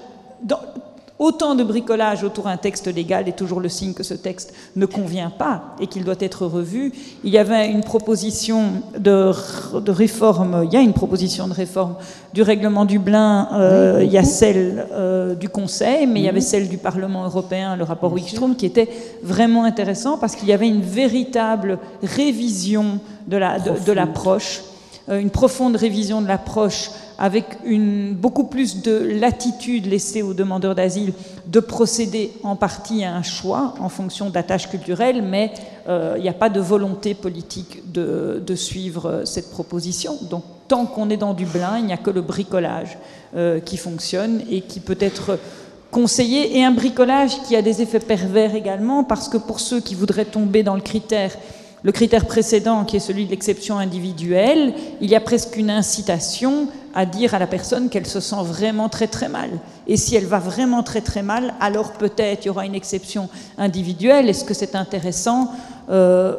Autant 1.17 1.55
de 1.55 1.63
bricolage 1.63 2.25
autour 2.25 2.43
d'un 2.43 2.57
texte 2.57 2.93
légal 2.93 3.29
est 3.29 3.37
toujours 3.37 3.61
le 3.61 3.69
signe 3.69 3.93
que 3.93 4.03
ce 4.03 4.13
texte 4.13 4.53
ne 4.75 4.85
convient 4.85 5.29
pas 5.29 5.75
et 5.79 5.87
qu'il 5.87 6.03
doit 6.03 6.15
être 6.19 6.45
revu. 6.45 6.91
Il 7.23 7.31
y 7.31 7.37
avait 7.37 7.69
une 7.71 7.85
proposition 7.85 8.83
de, 8.97 9.31
de, 9.79 9.91
réforme, 9.91 10.63
il 10.65 10.73
y 10.73 10.75
a 10.75 10.81
une 10.81 10.91
proposition 10.91 11.47
de 11.47 11.53
réforme 11.53 11.95
du 12.33 12.41
règlement 12.41 12.83
Dublin, 12.83 13.47
euh, 13.53 13.99
oui, 13.99 14.07
il 14.07 14.11
y 14.11 14.17
a 14.17 14.25
celle 14.25 14.87
euh, 14.91 15.35
du 15.35 15.47
Conseil, 15.47 16.05
mais 16.05 16.15
oui. 16.15 16.19
il 16.19 16.25
y 16.25 16.29
avait 16.29 16.41
celle 16.41 16.67
du 16.67 16.77
Parlement 16.77 17.23
européen, 17.23 17.77
le 17.77 17.85
rapport 17.85 18.11
Wickstrom, 18.11 18.57
qui 18.57 18.65
était 18.65 18.89
vraiment 19.23 19.63
intéressant 19.63 20.17
parce 20.17 20.35
qu'il 20.35 20.49
y 20.49 20.53
avait 20.53 20.67
une 20.67 20.81
véritable 20.81 21.79
révision 22.03 22.99
de 23.27 23.37
l'approche, 23.37 24.63
la, 25.07 25.13
de, 25.13 25.13
de 25.13 25.13
euh, 25.13 25.21
une 25.21 25.29
profonde 25.29 25.77
révision 25.77 26.21
de 26.21 26.27
l'approche 26.27 26.89
avec 27.17 27.45
beaucoup 28.13 28.45
plus 28.45 28.81
de 28.81 28.97
latitude 28.97 29.85
laissée 29.85 30.21
aux 30.21 30.33
demandeurs 30.33 30.75
d'asile 30.75 31.13
de 31.47 31.59
procéder 31.59 32.31
en 32.43 32.55
partie 32.55 33.03
à 33.03 33.15
un 33.15 33.23
choix 33.23 33.75
en 33.79 33.89
fonction 33.89 34.29
d'attaches 34.29 34.69
culturelles, 34.69 35.21
mais 35.21 35.51
euh, 35.87 36.15
il 36.17 36.23
n'y 36.23 36.29
a 36.29 36.33
pas 36.33 36.49
de 36.49 36.59
volonté 36.59 37.13
politique 37.13 37.91
de, 37.91 38.55
suivre 38.55 39.21
cette 39.25 39.51
proposition. 39.51 40.17
Donc 40.29 40.43
tant 40.67 40.85
qu'on 40.85 41.09
est 41.09 41.17
dans 41.17 41.33
Dublin, 41.33 41.77
il 41.79 41.85
n'y 41.85 41.93
a 41.93 41.97
que 41.97 42.09
le 42.09 42.21
bricolage 42.21 42.97
euh, 43.35 43.59
qui 43.59 43.77
fonctionne 43.77 44.41
et 44.49 44.61
qui 44.61 44.79
peut 44.79 44.97
être 44.99 45.37
conseillé, 45.91 46.57
et 46.57 46.63
un 46.63 46.71
bricolage 46.71 47.41
qui 47.43 47.55
a 47.55 47.61
des 47.61 47.81
effets 47.81 47.99
pervers 47.99 48.55
également, 48.55 49.03
parce 49.03 49.29
que 49.29 49.37
pour 49.37 49.59
ceux 49.59 49.79
qui 49.79 49.95
voudraient 49.95 50.25
tomber 50.25 50.61
dans 50.63 50.75
le 50.75 50.81
critère 50.81 51.31
le 51.85 51.91
critère 51.91 52.25
précédent, 52.25 52.83
qui 52.83 52.95
est 52.95 52.99
celui 52.99 53.25
de 53.25 53.29
l'exception 53.29 53.77
individuelle, 53.77 54.73
il 55.01 55.09
y 55.09 55.15
a 55.15 55.19
presque 55.19 55.55
une 55.55 55.69
incitation 55.69 56.67
à 56.95 57.05
dire 57.05 57.35
à 57.35 57.39
la 57.39 57.45
personne 57.45 57.89
qu'elle 57.89 58.07
se 58.07 58.19
sent 58.19 58.41
vraiment 58.43 58.89
très 58.89 59.05
très 59.05 59.29
mal. 59.29 59.51
Et 59.85 59.95
si 59.95 60.15
elle 60.15 60.25
va 60.25 60.39
vraiment 60.39 60.81
très 60.81 61.01
très 61.01 61.21
mal, 61.21 61.53
alors 61.59 61.91
peut-être 61.91 62.43
il 62.43 62.47
y 62.47 62.49
aura 62.49 62.65
une 62.65 62.73
exception 62.73 63.29
individuelle. 63.59 64.27
Est-ce 64.27 64.45
que 64.45 64.55
c'est 64.55 64.73
intéressant, 64.73 65.51
euh, 65.91 66.35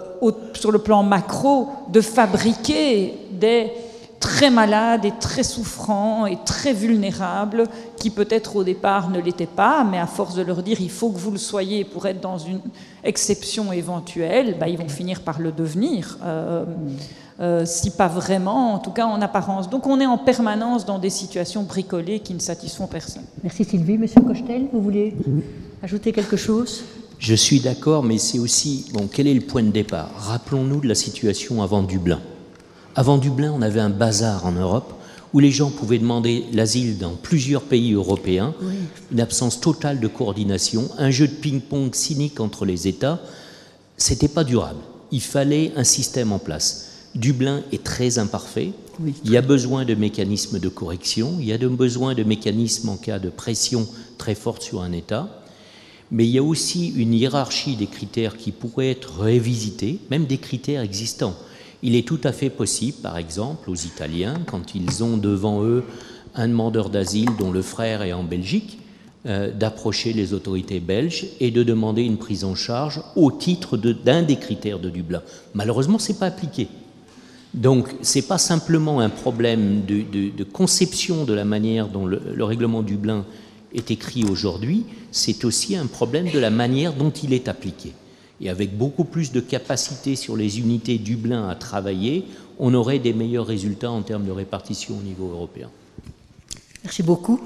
sur 0.55 0.73
le 0.73 0.81
plan 0.81 1.05
macro, 1.05 1.69
de 1.93 2.01
fabriquer 2.01 3.15
des 3.31 3.71
très 4.21 4.51
malades 4.51 5.05
et 5.05 5.13
très 5.21 5.43
souffrants 5.43 6.27
et 6.27 6.39
très 6.45 6.73
vulnérables 6.73 7.65
qui 7.97 8.11
peut-être 8.11 8.57
au 8.57 8.65
départ 8.65 9.11
ne 9.11 9.21
l'étaient 9.21 9.47
pas, 9.47 9.85
mais 9.85 9.99
à 9.99 10.07
force 10.07 10.35
de 10.35 10.43
leur 10.43 10.63
dire 10.63 10.81
il 10.81 10.91
faut 10.91 11.11
que 11.11 11.19
vous 11.19 11.31
le 11.31 11.39
soyez 11.39 11.85
pour 11.85 12.07
être 12.07 12.21
dans 12.21 12.39
une 12.39 12.61
exception 13.05 13.73
éventuelle, 13.73 14.57
bah, 14.59 14.69
ils 14.69 14.79
vont 14.79 14.89
finir 14.89 15.23
par 15.23 15.41
le 15.41 15.53
devenir. 15.53 16.19
Euh, 16.25 16.65
euh, 17.39 17.65
si 17.67 17.91
pas 17.91 18.09
vraiment, 18.09 18.73
en 18.73 18.79
tout 18.79 18.93
cas 18.93 19.05
en 19.05 19.21
apparence. 19.21 19.69
Donc 19.69 19.87
on 19.87 20.01
est 20.01 20.07
en 20.07 20.17
permanence 20.17 20.87
dans 20.87 20.99
des 20.99 21.11
situations 21.11 21.65
bricolées 21.65 22.21
qui 22.21 22.33
ne 22.33 22.39
satisfont 22.39 22.87
personne. 22.87 23.25
Merci 23.43 23.65
Sylvie. 23.65 23.99
Monsieur 23.99 24.23
Cochetel, 24.23 24.69
vous 24.73 24.81
voulez 24.81 25.15
ajouter 25.83 26.13
quelque 26.13 26.39
chose? 26.39 26.85
Je 27.19 27.35
suis 27.35 27.61
d'accord, 27.61 28.03
mais 28.03 28.19
c'est 28.19 28.39
aussi, 28.39 28.87
bon, 28.93 29.09
quel 29.11 29.27
est 29.27 29.35
le 29.35 29.41
point 29.41 29.63
de 29.63 29.71
départ? 29.71 30.11
Rappelons-nous 30.17 30.81
de 30.81 30.89
la 30.89 30.95
situation 30.95 31.63
avant 31.63 31.83
Dublin. 31.83 32.21
Avant 32.99 33.19
Dublin, 33.19 33.53
on 33.55 33.61
avait 33.61 33.81
un 33.81 33.91
bazar 33.91 34.47
en 34.47 34.53
Europe 34.53 34.95
où 35.35 35.39
les 35.39 35.51
gens 35.51 35.69
pouvaient 35.69 35.99
demander 35.99 36.47
l'asile 36.55 36.97
dans 36.97 37.13
plusieurs 37.15 37.61
pays 37.61 37.93
européens, 37.93 38.55
oui. 38.63 38.75
une 39.13 39.21
absence 39.21 39.61
totale 39.61 40.01
de 40.01 40.09
coordination, 40.09 40.89
un 40.97 41.11
jeu 41.11 41.29
de 41.29 41.35
ping-pong 41.35 41.95
cynique 41.95 42.41
entre 42.41 42.65
les 42.65 42.89
États. 42.89 43.21
C'était 43.99 44.29
pas 44.29 44.45
durable. 44.45 44.81
Il 45.13 45.21
fallait 45.21 45.73
un 45.77 45.85
système 45.85 46.33
en 46.33 46.39
place. 46.39 46.93
Dublin 47.15 47.63
est 47.71 47.85
très 47.85 48.19
imparfait. 48.19 48.73
Oui. 48.99 49.13
Il 49.27 49.31
y 49.31 49.37
a 49.37 49.43
besoin 49.43 49.85
de 49.85 49.95
mécanismes 49.95 50.59
de 50.59 50.69
correction, 50.71 51.37
il 51.39 51.45
y 51.45 51.53
a 51.53 51.59
de 51.59 51.69
besoin 51.69 52.15
de 52.15 52.25
mécanismes 52.25 52.89
en 52.89 52.97
cas 52.97 53.19
de 53.19 53.29
pression 53.29 53.87
très 54.17 54.35
forte 54.35 54.63
sur 54.63 54.81
un 54.81 54.93
État. 54.93 55.43
Mais 56.11 56.25
il 56.25 56.31
y 56.31 56.39
a 56.39 56.43
aussi 56.43 56.95
une 56.97 57.13
hiérarchie 57.13 57.77
des 57.77 57.89
critères 57.89 58.39
qui 58.39 58.53
pourraient 58.53 58.93
être 58.93 59.21
révisités, 59.21 59.99
même 60.11 60.25
des 60.25 60.39
critères 60.39 60.81
existants. 60.81 61.37
Il 61.83 61.95
est 61.95 62.07
tout 62.07 62.21
à 62.25 62.33
fait 62.33 62.51
possible, 62.51 62.99
par 63.03 63.19
exemple, 63.19 63.71
aux 63.71 63.75
Italiens, 63.75 64.35
quand 64.47 64.75
ils 64.75 65.05
ont 65.05 65.17
devant 65.17 65.63
eux 65.65 65.85
un 66.35 66.49
demandeur 66.49 66.91
d'asile 66.91 67.31
dont 67.39 67.51
le 67.51 67.63
frère 67.63 68.03
est 68.03 68.13
en 68.13 68.25
Belgique, 68.25 68.79
euh, 69.27 69.51
d'approcher 69.53 70.13
les 70.13 70.33
autorités 70.33 70.81
belges 70.81 71.27
et 71.41 71.51
de 71.51 71.63
demander 71.63 72.03
une 72.03 72.17
prise 72.19 72.45
en 72.45 72.55
charge 72.55 73.03
au 73.17 73.33
titre 73.33 73.77
d'un 73.77 74.23
de, 74.23 74.27
des 74.27 74.37
critères 74.37 74.79
de 74.79 74.91
Dublin. 74.91 75.23
Malheureusement, 75.55 75.99
ce 75.99 76.13
n'est 76.13 76.19
pas 76.19 76.27
appliqué. 76.27 76.69
Donc, 77.55 77.89
ce 78.03 78.19
n'est 78.19 78.25
pas 78.25 78.39
simplement 78.39 79.01
un 79.01 79.09
problème 79.09 79.83
de, 79.87 80.45
conception 80.45 81.25
de 81.25 81.33
la 81.33 81.45
manière 81.45 81.89
dont 81.89 82.07
le 82.07 82.45
règlement 82.45 82.83
Dublin 82.83 83.25
est 83.75 83.91
écrit 83.91 84.25
aujourd'hui, 84.25 84.85
c'est 85.11 85.45
aussi 85.45 85.77
un 85.77 85.87
problème 85.87 86.31
de 86.31 86.39
la 86.39 86.51
manière 86.51 86.93
dont 86.93 87.11
il 87.11 87.33
est 87.33 87.49
appliqué 87.49 87.93
et 88.41 88.51
avec 88.51 88.77
beaucoup 88.77 89.05
plus 89.05 89.33
de 89.33 89.41
capacité 89.41 90.17
sur 90.17 90.37
les 90.37 90.59
unités 90.59 90.99
Dublin 90.99 91.49
à 91.49 91.55
travailler, 91.55 92.25
on 92.59 92.75
aurait 92.75 92.99
des 92.99 93.13
meilleurs 93.13 93.47
résultats 93.47 93.91
en 93.91 94.03
termes 94.03 94.25
de 94.25 94.33
répartition 94.33 94.95
au 94.99 95.03
niveau 95.03 95.31
européen. 95.31 95.71
Merci 96.85 97.03
beaucoup. 97.03 97.41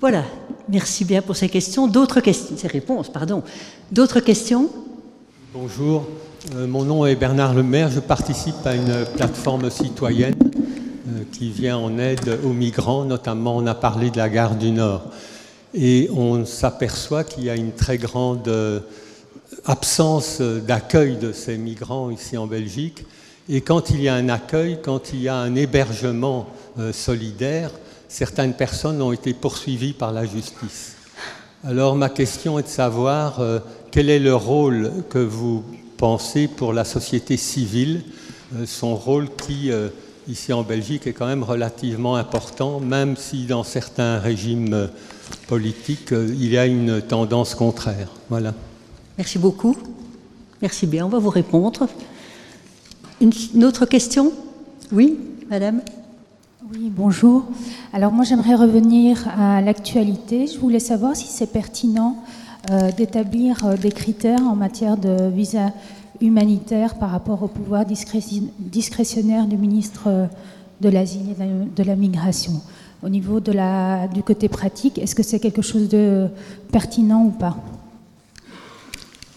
Voilà, 0.00 0.24
merci 0.68 1.04
bien 1.04 1.22
pour 1.22 1.36
ces 1.36 1.48
questions. 1.48 1.88
D'autres 1.88 2.20
questions, 2.20 2.56
ces 2.56 2.68
réponses, 2.68 3.08
pardon. 3.08 3.42
D'autres 3.90 4.20
questions? 4.20 4.70
Bonjour, 5.52 6.06
euh, 6.54 6.66
mon 6.66 6.84
nom 6.84 7.04
est 7.04 7.16
Bernard 7.16 7.54
Lemaire, 7.54 7.90
je 7.90 8.00
participe 8.00 8.64
à 8.64 8.74
une 8.74 9.06
plateforme 9.16 9.70
citoyenne 9.70 10.36
euh, 11.08 11.22
qui 11.32 11.50
vient 11.50 11.78
en 11.78 11.98
aide 11.98 12.38
aux 12.44 12.52
migrants, 12.52 13.04
notamment 13.04 13.56
on 13.56 13.66
a 13.66 13.74
parlé 13.74 14.10
de 14.10 14.18
la 14.18 14.28
gare 14.28 14.54
du 14.54 14.70
Nord. 14.70 15.10
Et 15.74 16.08
on 16.14 16.44
s'aperçoit 16.44 17.24
qu'il 17.24 17.44
y 17.44 17.50
a 17.50 17.56
une 17.56 17.72
très 17.72 17.98
grande... 17.98 18.46
Euh, 18.46 18.80
absence 19.68 20.40
d'accueil 20.40 21.16
de 21.18 21.30
ces 21.30 21.58
migrants 21.58 22.10
ici 22.10 22.38
en 22.38 22.46
Belgique. 22.46 23.04
Et 23.50 23.60
quand 23.60 23.90
il 23.90 24.00
y 24.00 24.08
a 24.08 24.14
un 24.14 24.30
accueil, 24.30 24.78
quand 24.82 25.12
il 25.12 25.20
y 25.20 25.28
a 25.28 25.36
un 25.36 25.54
hébergement 25.54 26.48
euh, 26.78 26.92
solidaire, 26.92 27.70
certaines 28.08 28.54
personnes 28.54 29.00
ont 29.02 29.12
été 29.12 29.34
poursuivies 29.34 29.92
par 29.92 30.12
la 30.12 30.24
justice. 30.24 30.96
Alors 31.64 31.96
ma 31.96 32.08
question 32.08 32.58
est 32.58 32.62
de 32.62 32.68
savoir 32.68 33.40
euh, 33.40 33.58
quel 33.90 34.08
est 34.08 34.18
le 34.18 34.34
rôle 34.34 34.90
que 35.10 35.18
vous 35.18 35.62
pensez 35.98 36.48
pour 36.48 36.72
la 36.72 36.84
société 36.84 37.36
civile, 37.36 38.02
euh, 38.56 38.64
son 38.64 38.96
rôle 38.96 39.28
qui, 39.34 39.70
ici 40.28 40.52
en 40.54 40.62
Belgique, 40.62 41.06
est 41.06 41.12
quand 41.12 41.26
même 41.26 41.42
relativement 41.42 42.16
important, 42.16 42.80
même 42.80 43.16
si 43.18 43.44
dans 43.44 43.64
certains 43.64 44.18
régimes 44.18 44.88
politiques, 45.46 46.12
il 46.12 46.48
y 46.48 46.56
a 46.56 46.64
une 46.64 47.02
tendance 47.02 47.54
contraire. 47.54 48.08
Voilà. 48.30 48.54
Merci 49.18 49.40
beaucoup. 49.40 49.76
Merci 50.62 50.86
bien, 50.86 51.04
on 51.04 51.08
va 51.08 51.18
vous 51.18 51.28
répondre. 51.28 51.88
Une, 53.20 53.64
autre 53.64 53.84
question? 53.84 54.30
Oui, 54.92 55.18
madame? 55.50 55.80
Oui, 56.72 56.92
bonjour. 56.94 57.44
Alors 57.92 58.12
moi 58.12 58.24
j'aimerais 58.24 58.54
revenir 58.54 59.26
à 59.36 59.60
l'actualité. 59.60 60.46
Je 60.46 60.56
voulais 60.60 60.78
savoir 60.78 61.16
si 61.16 61.26
c'est 61.26 61.48
pertinent 61.48 62.22
euh, 62.70 62.92
d'établir 62.92 63.66
euh, 63.66 63.76
des 63.76 63.90
critères 63.90 64.42
en 64.42 64.54
matière 64.54 64.96
de 64.96 65.28
visa 65.30 65.72
humanitaire 66.20 66.94
par 66.94 67.10
rapport 67.10 67.42
au 67.42 67.48
pouvoir 67.48 67.84
discrétionnaire 67.86 69.46
du 69.46 69.56
ministre 69.56 70.04
euh, 70.06 70.26
de 70.80 70.90
l'Asile 70.90 71.30
et 71.30 71.74
de 71.74 71.82
la 71.82 71.96
Migration. 71.96 72.52
Au 73.02 73.08
niveau 73.08 73.40
du 73.40 74.22
côté 74.22 74.48
pratique, 74.48 74.96
est-ce 74.98 75.16
que 75.16 75.24
c'est 75.24 75.40
quelque 75.40 75.62
chose 75.62 75.88
de 75.88 76.28
pertinent 76.70 77.24
ou 77.24 77.30
pas? 77.30 77.56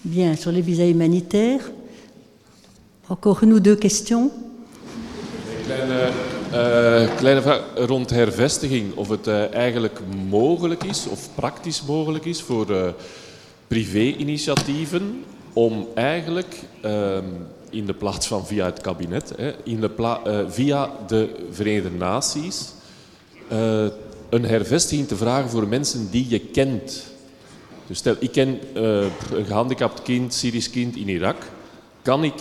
Bien, 0.04 0.36
sur 0.36 0.52
les 0.52 0.62
visas 0.62 0.88
humanitaires, 0.88 1.62
encore 3.08 3.44
une 3.44 3.54
ou 3.54 3.60
deux 3.60 3.76
questions. 3.76 4.32
Kleine, 5.66 6.10
uh, 6.54 7.18
kleine 7.18 7.42
vraag 7.42 7.62
rond 7.76 8.10
hervestiging. 8.10 8.96
Of 8.96 9.10
het 9.10 9.28
uh, 9.28 9.54
eigenlijk 9.54 10.00
mogelijk 10.30 10.84
is, 10.84 11.08
of 11.08 11.30
praktisch 11.36 11.84
mogelijk 11.84 12.26
is 12.26 12.42
voor 12.42 12.72
uh, 12.72 12.88
privé-initiatieven 13.68 15.24
om 15.54 15.88
eigenlijk 15.94 16.56
ehm, 16.82 17.26
in 17.70 17.86
de 17.86 17.94
plaats 17.94 18.28
van 18.28 18.46
via 18.46 18.66
het 18.66 18.82
kabinet, 18.82 19.34
hè, 19.38 19.54
in 19.64 19.82
de 19.82 20.46
via 20.50 20.92
de 21.08 21.30
Verenigde 21.52 21.92
Naties, 21.92 22.74
een 24.30 24.46
hervestiging 24.46 25.08
te 25.08 25.16
vragen 25.16 25.50
voor 25.50 25.68
mensen 25.68 26.08
die 26.12 26.30
je 26.30 26.40
kent. 26.40 27.11
Dus 27.91 27.99
stel, 27.99 28.15
ik 28.19 28.32
ken 28.32 28.60
een 28.73 29.45
gehandicapt 29.45 30.01
kind, 30.01 30.34
Syrisch 30.34 30.69
kind 30.69 30.95
in 30.95 31.10
Irak. 31.10 31.36
Kan 32.01 32.23
ik 32.23 32.34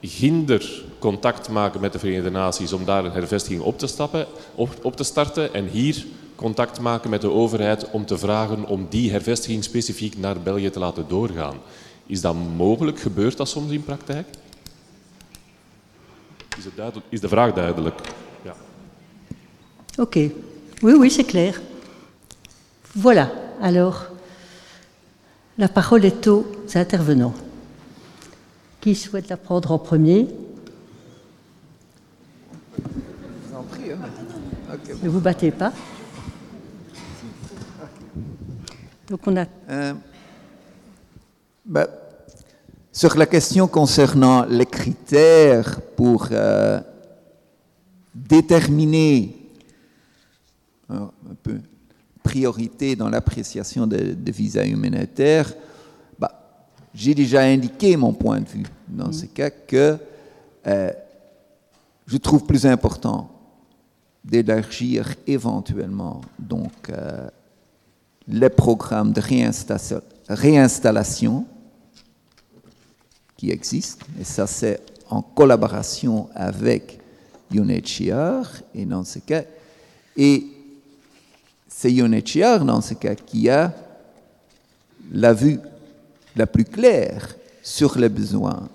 ginder 0.00 0.84
contact 0.98 1.48
maken 1.48 1.80
met 1.80 1.92
de 1.92 1.98
Verenigde 1.98 2.30
Naties 2.30 2.72
om 2.72 2.84
daar 2.84 3.04
een 3.04 3.12
hervestiging 3.12 3.62
op 3.62 3.78
te, 3.78 3.86
stappen, 3.86 4.26
op, 4.54 4.96
te 4.96 5.04
starten 5.04 5.54
en 5.54 5.66
hier 5.68 6.06
contact 6.34 6.80
maken 6.80 7.10
met 7.10 7.20
de 7.20 7.30
overheid 7.30 7.90
om 7.90 8.06
te 8.06 8.18
vragen 8.18 8.64
om 8.64 8.86
die 8.88 9.10
hervestiging 9.10 9.64
specifiek 9.64 10.18
naar 10.18 10.40
België 10.40 10.70
te 10.70 10.78
laten 10.78 11.04
doorgaan. 11.08 11.56
Is 12.06 12.20
dat 12.20 12.34
mogelijk? 12.56 13.00
Gebeurt 13.00 13.36
dat 13.36 13.48
soms 13.48 13.72
in 13.72 13.84
praktijk? 13.84 14.26
Is, 16.58 16.64
het 16.64 16.94
is 17.08 17.20
de 17.20 17.28
vraag 17.28 17.52
duidelijk? 17.52 18.00
Ja. 18.42 18.54
Oké. 19.96 20.30
Oui, 20.82 20.94
oui, 20.98 21.10
c'est 21.10 21.28
clair. 21.28 21.60
Voilà. 22.98 23.44
Alors, 23.60 24.14
la 25.58 25.68
parole 25.68 26.04
est 26.04 26.26
aux 26.26 26.46
intervenants. 26.74 27.34
Qui 28.80 28.94
souhaite 28.94 29.28
la 29.28 29.36
prendre 29.36 29.72
en 29.72 29.78
premier? 29.78 30.28
Vous 32.78 33.56
en 33.56 33.62
prie, 33.62 33.92
hein. 33.92 34.76
Ne 35.02 35.08
vous 35.08 35.20
battez 35.20 35.50
pas. 35.50 35.72
Donc 39.08 39.20
on 39.26 39.36
a. 39.36 39.46
Euh, 39.70 39.94
bah, 41.64 41.88
sur 42.92 43.16
la 43.16 43.26
question 43.26 43.68
concernant 43.68 44.44
les 44.46 44.66
critères 44.66 45.80
pour 45.96 46.28
euh, 46.32 46.80
déterminer 48.14 49.36
un 50.88 51.10
peu 51.42 51.60
priorité 52.26 52.96
dans 52.96 53.08
l'appréciation 53.08 53.86
de, 53.86 54.14
de 54.14 54.32
visas 54.32 54.66
humanitaires, 54.66 55.52
j'ai 56.96 57.14
déjà 57.14 57.42
indiqué 57.42 57.94
mon 57.96 58.14
point 58.14 58.40
de 58.40 58.48
vue 58.48 58.66
dans 58.88 59.12
ce 59.12 59.26
cas 59.26 59.50
que 59.50 59.98
euh, 60.66 60.90
je 62.06 62.16
trouve 62.16 62.46
plus 62.46 62.64
important 62.64 63.30
d'élargir 64.24 65.14
éventuellement 65.26 66.22
donc 66.38 66.72
euh, 66.88 67.28
les 68.26 68.48
programmes 68.48 69.12
de 69.12 69.20
réinstallation 70.28 71.44
qui 73.36 73.50
existent, 73.50 74.06
et 74.18 74.24
ça 74.24 74.46
c'est 74.46 74.80
en 75.10 75.20
collaboration 75.20 76.30
avec 76.34 76.98
UNHCR, 77.54 78.62
et 78.74 78.86
dans 78.86 79.04
ce 79.04 79.18
cas, 79.18 79.42
et 80.16 80.46
c'est 81.78 81.92
UNHCR 81.92 82.64
dans 82.64 82.80
ce 82.80 82.94
cas 82.94 83.14
qui 83.14 83.50
a 83.50 83.70
la 85.12 85.34
vue 85.34 85.60
la 86.34 86.46
plus 86.46 86.64
claire 86.64 87.36
sur 87.62 87.98
les 87.98 88.08
besoins. 88.08 88.66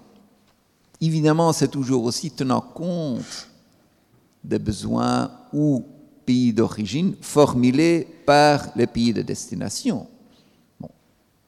Évidemment, 1.02 1.52
c'est 1.52 1.70
toujours 1.70 2.04
aussi 2.04 2.30
tenant 2.30 2.62
compte 2.62 3.48
des 4.44 4.60
besoins 4.60 5.32
ou 5.52 5.84
pays 6.28 6.54
d'origine 6.54 7.16
formulés 7.22 8.08
par 8.24 8.68
les 8.76 8.86
pays 8.86 9.14
de 9.14 9.24
destination. 9.24 10.06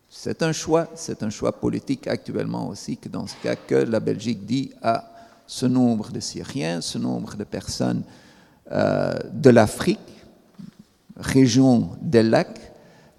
C'est 0.10 0.42
un 0.42 0.54
choix, 0.54 0.88
c'est 0.96 1.22
un 1.22 1.30
choix 1.30 1.52
politique 1.52 2.08
actuellement 2.08 2.68
aussi 2.68 2.98
que 2.98 3.10
dans 3.10 3.28
ce 3.28 3.36
cas 3.44 3.56
que 3.56 3.76
la 3.76 4.00
Belgique 4.00 4.44
dit 4.44 4.72
à 4.82 5.08
ce 5.46 5.68
nombre 5.68 6.12
de 6.12 6.20
Syriens, 6.20 6.82
ce 6.82 6.98
nombre 6.98 7.36
de 7.36 7.44
personnes 7.44 8.02
euh, 8.72 9.14
de 9.32 9.52
l'Afrique, 9.52 10.00
région 11.16 11.92
des 12.02 12.24
lacs, 12.24 12.60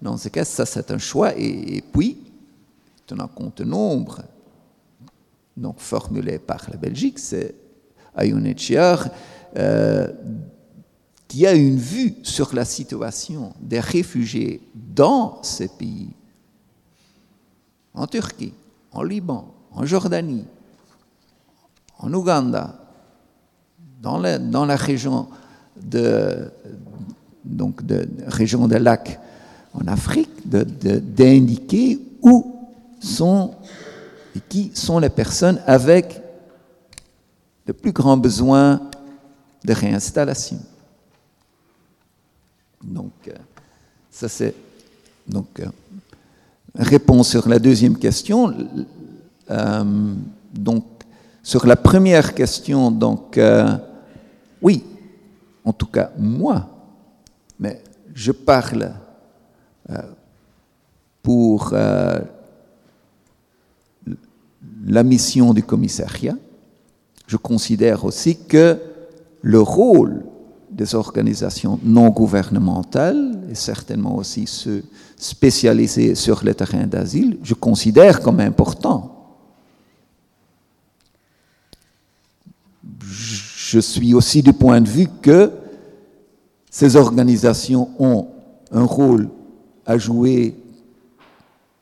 dans 0.01 0.17
ce 0.17 0.29
cas, 0.29 0.45
ça 0.45 0.65
c'est 0.65 0.91
un 0.91 0.97
choix. 0.97 1.33
et 1.37 1.83
puis, 1.91 2.17
tenant 3.05 3.27
compte 3.27 3.61
nombre 3.61 4.23
donc 5.57 5.79
formulé 5.79 6.39
par 6.39 6.69
la 6.69 6.77
Belgique, 6.77 7.19
c'est 7.19 7.55
à 8.13 8.23
euh, 9.57 10.07
qui 11.27 11.47
a 11.47 11.53
une 11.53 11.77
vue 11.77 12.15
sur 12.23 12.53
la 12.53 12.65
situation 12.65 13.53
des 13.59 13.79
réfugiés 13.79 14.61
dans 14.73 15.41
ces 15.43 15.67
pays, 15.67 16.11
en 17.93 18.07
Turquie, 18.07 18.53
en 18.91 19.03
Liban, 19.03 19.53
en 19.71 19.85
Jordanie, 19.85 20.45
en 21.99 22.13
Ouganda, 22.13 22.79
dans 24.01 24.19
la 24.19 24.75
région 24.75 25.27
de 25.81 26.51
donc 27.45 27.85
de 27.85 28.07
région 28.27 28.67
des 28.67 28.79
lacs 28.79 29.19
en 29.73 29.87
Afrique, 29.87 30.29
d'indiquer 30.45 31.99
où 32.21 32.55
sont 32.99 33.51
et 34.35 34.39
qui 34.49 34.71
sont 34.73 34.99
les 34.99 35.09
personnes 35.09 35.61
avec 35.65 36.21
le 37.65 37.73
plus 37.73 37.91
grand 37.91 38.17
besoin 38.17 38.81
de 39.63 39.73
réinstallation. 39.73 40.59
Donc, 42.83 43.11
euh, 43.27 43.31
ça 44.11 44.29
c'est 44.29 44.53
donc 45.27 45.59
euh, 45.59 45.65
réponse 46.75 47.29
sur 47.29 47.49
la 47.49 47.57
deuxième 47.57 47.97
question. 47.97 48.53
Euh, 49.49 50.13
donc, 50.53 50.85
sur 51.41 51.65
la 51.65 51.75
première 51.75 52.33
question, 52.33 52.91
donc 52.91 53.39
oui, 54.61 54.83
en 55.63 55.73
tout 55.73 55.85
cas 55.85 56.11
moi, 56.17 56.67
mais 57.59 57.81
je 58.13 58.31
parle 58.31 58.93
pour 61.21 61.73
la 64.87 65.03
mission 65.03 65.53
du 65.53 65.63
commissariat. 65.63 66.35
Je 67.27 67.37
considère 67.37 68.05
aussi 68.05 68.37
que 68.37 68.77
le 69.41 69.59
rôle 69.59 70.23
des 70.69 70.93
organisations 70.95 71.79
non 71.83 72.09
gouvernementales, 72.09 73.41
et 73.49 73.55
certainement 73.55 74.15
aussi 74.15 74.45
ceux 74.45 74.83
spécialisés 75.15 76.15
sur 76.15 76.43
le 76.43 76.53
terrain 76.53 76.85
d'asile, 76.85 77.37
je 77.43 77.53
considère 77.53 78.19
comme 78.21 78.39
important. 78.39 79.11
Je 83.01 83.79
suis 83.79 84.13
aussi 84.13 84.41
du 84.43 84.53
point 84.53 84.81
de 84.81 84.89
vue 84.89 85.07
que 85.21 85.51
ces 86.75 86.97
organisations 86.97 87.89
ont 87.99 88.27
un 88.69 88.83
rôle 88.83 89.29
à 89.85 89.97
jouer, 89.97 90.57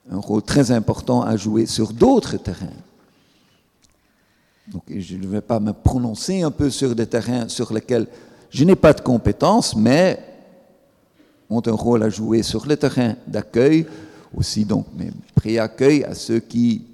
un 0.08 0.20
rôle 0.20 0.44
très 0.44 0.70
important 0.70 1.24
à 1.24 1.36
jouer 1.36 1.66
sur 1.66 1.92
d'autres 1.92 2.38
terrains. 2.38 2.78
Donc, 4.68 4.84
je 4.96 5.16
ne 5.16 5.26
vais 5.26 5.42
pas 5.42 5.60
me 5.60 5.74
prononcer 5.74 6.44
un 6.44 6.52
peu 6.52 6.70
sur 6.70 6.94
des 6.94 7.08
terrains 7.08 7.48
sur 7.48 7.74
lesquels 7.74 8.06
je 8.52 8.64
n'ai 8.66 8.76
pas 8.76 8.94
de 8.94 9.02
compétences, 9.02 9.76
mais 9.76 10.20
ont 11.50 11.64
un 11.66 11.72
rôle 11.72 12.04
à 12.04 12.10
jouer 12.10 12.44
sur 12.44 12.68
le 12.68 12.78
terrain 12.78 13.16
d'accueil, 13.26 13.88
aussi 14.38 14.64
donc 14.64 14.86
pré-accueil 15.34 16.04
à 16.04 16.14
ceux 16.14 16.40
qui, 16.40 16.86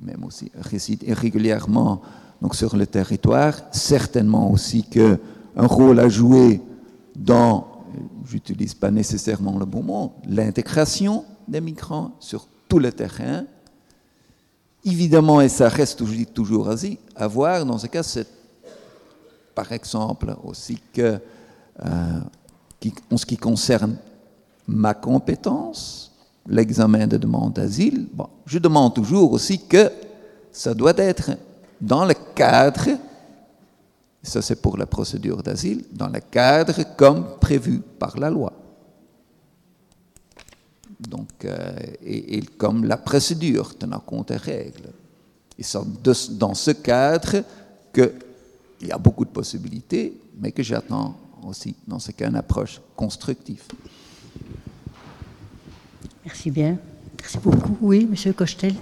même 0.00 0.22
aussi 0.22 0.52
résident 0.54 1.04
irrégulièrement 1.04 2.02
donc 2.40 2.54
sur 2.54 2.76
le 2.76 2.86
territoire, 2.86 3.54
certainement 3.72 4.48
aussi 4.52 4.84
que 4.84 5.18
un 5.56 5.66
rôle 5.66 5.98
à 5.98 6.08
jouer 6.08 6.60
dans, 7.16 7.66
j'utilise 8.24 8.74
pas 8.74 8.90
nécessairement 8.90 9.58
le 9.58 9.64
bon 9.64 9.82
mot, 9.82 10.12
l'intégration 10.28 11.24
des 11.48 11.60
migrants 11.60 12.12
sur 12.20 12.46
tout 12.68 12.78
le 12.78 12.92
terrain. 12.92 13.44
Évidemment, 14.84 15.40
et 15.40 15.48
ça 15.48 15.68
reste 15.68 16.02
toujours, 16.32 16.68
ainsi, 16.68 16.98
à 17.14 17.26
voir 17.26 17.64
dans 17.64 17.78
ce 17.78 17.86
cas, 17.86 18.02
c'est 18.02 18.28
par 19.54 19.72
exemple 19.72 20.36
aussi 20.44 20.78
que, 20.92 21.18
euh, 21.84 22.20
en 23.10 23.16
ce 23.16 23.26
qui 23.26 23.36
concerne 23.36 23.96
ma 24.68 24.94
compétence, 24.94 26.12
l'examen 26.46 27.06
de 27.06 27.16
demande 27.16 27.54
d'asile, 27.54 28.06
bon, 28.12 28.28
je 28.44 28.58
demande 28.58 28.94
toujours 28.94 29.32
aussi 29.32 29.58
que 29.58 29.90
ça 30.52 30.74
doit 30.74 30.96
être 30.96 31.32
dans 31.80 32.04
le 32.04 32.14
cadre, 32.34 32.98
ça 34.26 34.42
c'est 34.42 34.60
pour 34.60 34.76
la 34.76 34.86
procédure 34.86 35.42
d'asile, 35.42 35.84
dans 35.92 36.08
le 36.08 36.20
cadre 36.20 36.96
comme 36.96 37.38
prévu 37.40 37.80
par 37.98 38.18
la 38.18 38.30
loi. 38.30 38.52
Donc, 40.98 41.44
euh, 41.44 41.76
et, 42.04 42.40
comme 42.56 42.84
la 42.84 42.96
procédure 42.96 43.76
tenant 43.76 44.00
compte 44.00 44.28
des 44.28 44.36
règles. 44.36 44.90
Et 45.58 45.62
c'est 45.62 45.78
dans 46.38 46.54
ce 46.54 46.70
cadre 46.70 47.42
qu'il 47.92 48.88
y 48.88 48.90
a 48.90 48.98
beaucoup 48.98 49.24
de 49.24 49.30
possibilités, 49.30 50.18
mais 50.38 50.52
que 50.52 50.62
j'attends 50.62 51.16
aussi, 51.46 51.74
dans 51.86 51.98
ce 51.98 52.12
cas, 52.12 52.28
une 52.28 52.36
approche 52.36 52.80
constructive. 52.94 53.62
Merci 56.24 56.50
bien. 56.50 56.78
Merci 57.20 57.38
beaucoup. 57.38 57.76
Oui, 57.80 58.06
Monsieur 58.10 58.32
Cochetel. 58.32 58.74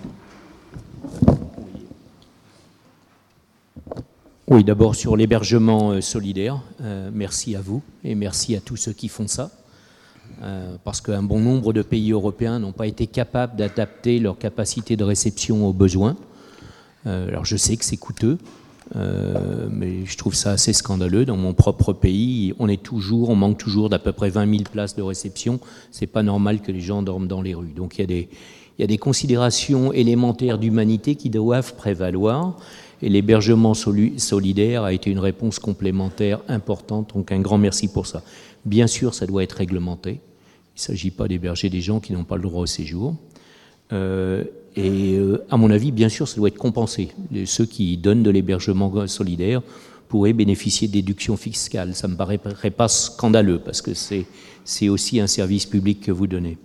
Oui, 4.46 4.62
d'abord 4.62 4.94
sur 4.94 5.16
l'hébergement 5.16 5.92
euh, 5.92 6.02
solidaire, 6.02 6.61
euh, 6.83 7.09
merci 7.14 7.57
à 7.57 7.62
vous 7.62 7.80
et 8.04 8.14
merci 8.14 8.54
à 8.54 8.61
tous 8.61 8.76
ceux 8.76 8.92
qui 8.92 9.09
font 9.09 9.26
ça, 9.26 9.50
euh, 10.42 10.76
parce 10.85 11.00
qu'un 11.00 11.22
bon 11.22 11.40
nombre 11.40 11.72
de 11.72 11.80
pays 11.80 12.12
européens 12.12 12.59
n'ont 12.59 12.72
pas 12.72 12.87
été 12.87 13.07
capables 13.07 13.57
d'adapter 13.57 14.18
leur 14.18 14.37
capacité 14.37 14.98
de 14.98 15.04
réception 15.04 15.66
aux 15.66 15.72
besoins. 15.72 16.16
alors 17.07 17.46
je 17.46 17.57
sais 17.57 17.78
que 17.78 17.87
c'est 17.87 17.96
coûteux, 17.96 18.37
mais 18.94 20.04
je 20.04 20.16
trouve 20.18 20.35
ça 20.35 20.52
assez 20.52 20.74
scandaleux. 20.74 21.24
Dans 21.24 21.38
mon 21.38 21.54
propre 21.54 21.94
pays, 21.94 22.52
on 22.59 22.68
est 22.68 22.83
toujours, 22.83 23.30
on 23.30 23.37
manque 23.37 23.57
toujours 23.57 23.88
d'à 23.88 23.98
peu 23.98 24.12
près 24.12 24.28
20 24.28 24.50
000 24.50 24.62
places 24.70 24.94
de 24.94 25.02
réception. 25.02 25.59
C'est 25.90 26.07
pas 26.07 26.22
normal 26.22 26.61
que 26.61 26.70
les 26.70 26.80
gens 26.80 27.02
dorment 27.02 27.28
dans 27.28 27.40
les 27.40 27.54
rues. 27.54 27.72
Donc 27.74 27.96
il 27.96 28.02
y 28.02 28.04
a 28.04 28.07
des, 28.07 28.28
il 28.78 28.83
y 28.83 28.85
a 28.85 28.88
des 28.88 28.98
considérations 28.98 29.92
élémentaires 29.92 30.59
d'humanité 30.59 31.14
qui 31.14 31.30
doivent 31.30 31.74
prévaloir. 31.74 32.59
Et 33.02 33.09
l'hébergement 33.09 33.74
solidaire 33.74 34.85
a 34.85 34.92
été 34.92 35.11
une 35.11 35.18
réponse 35.18 35.59
complémentaire 35.59 36.40
importante, 36.48 37.12
donc 37.14 37.33
un 37.33 37.40
grand 37.40 37.59
merci 37.59 37.88
pour 37.88 38.07
ça. 38.07 38.22
Bien 38.64 38.87
sûr, 38.87 39.14
ça 39.14 39.26
doit 39.26 39.42
être 39.42 39.52
réglementé. 39.52 40.12
Il 40.12 40.78
ne 40.78 40.80
s'agit 40.80 41.11
pas 41.11 41.28
d'héberger 41.28 41.70
des 41.70 41.80
gens 41.80 42.00
qui 42.00 42.12
n'ont 42.12 42.24
pas 42.24 42.37
le 42.37 42.42
droit 42.42 42.62
au 42.62 42.66
séjour. 42.66 43.14
Euh, 43.92 44.44
et 44.76 45.14
euh, 45.16 45.44
à 45.50 45.57
mon 45.57 45.70
avis, 45.70 45.92
bien 45.92 46.09
sûr, 46.09 46.26
ça 46.26 46.37
doit 46.37 46.48
être 46.48 46.59
compensé. 46.59 47.11
ceux 47.44 47.66
qui 47.66 47.96
donnent 47.96 48.22
de 48.22 48.30
l'hébergement 48.30 49.07
solidaire 49.07 49.62
pourraient 50.09 50.33
bénéficier 50.33 50.88
de 50.88 50.92
déductions 50.92 51.37
fiscales. 51.37 51.94
Ça 51.94 52.09
ne 52.09 52.12
me 52.12 52.16
paraît 52.16 52.70
pas 52.70 52.88
scandaleux 52.88 53.59
parce 53.59 53.83
que 53.83 53.92
c'est 53.94 54.88
aussi 54.88 55.20
un 55.20 55.26
service 55.26 55.66
public 55.66 56.00
que 56.00 56.12
vous 56.12 56.26
donnez. 56.26 56.59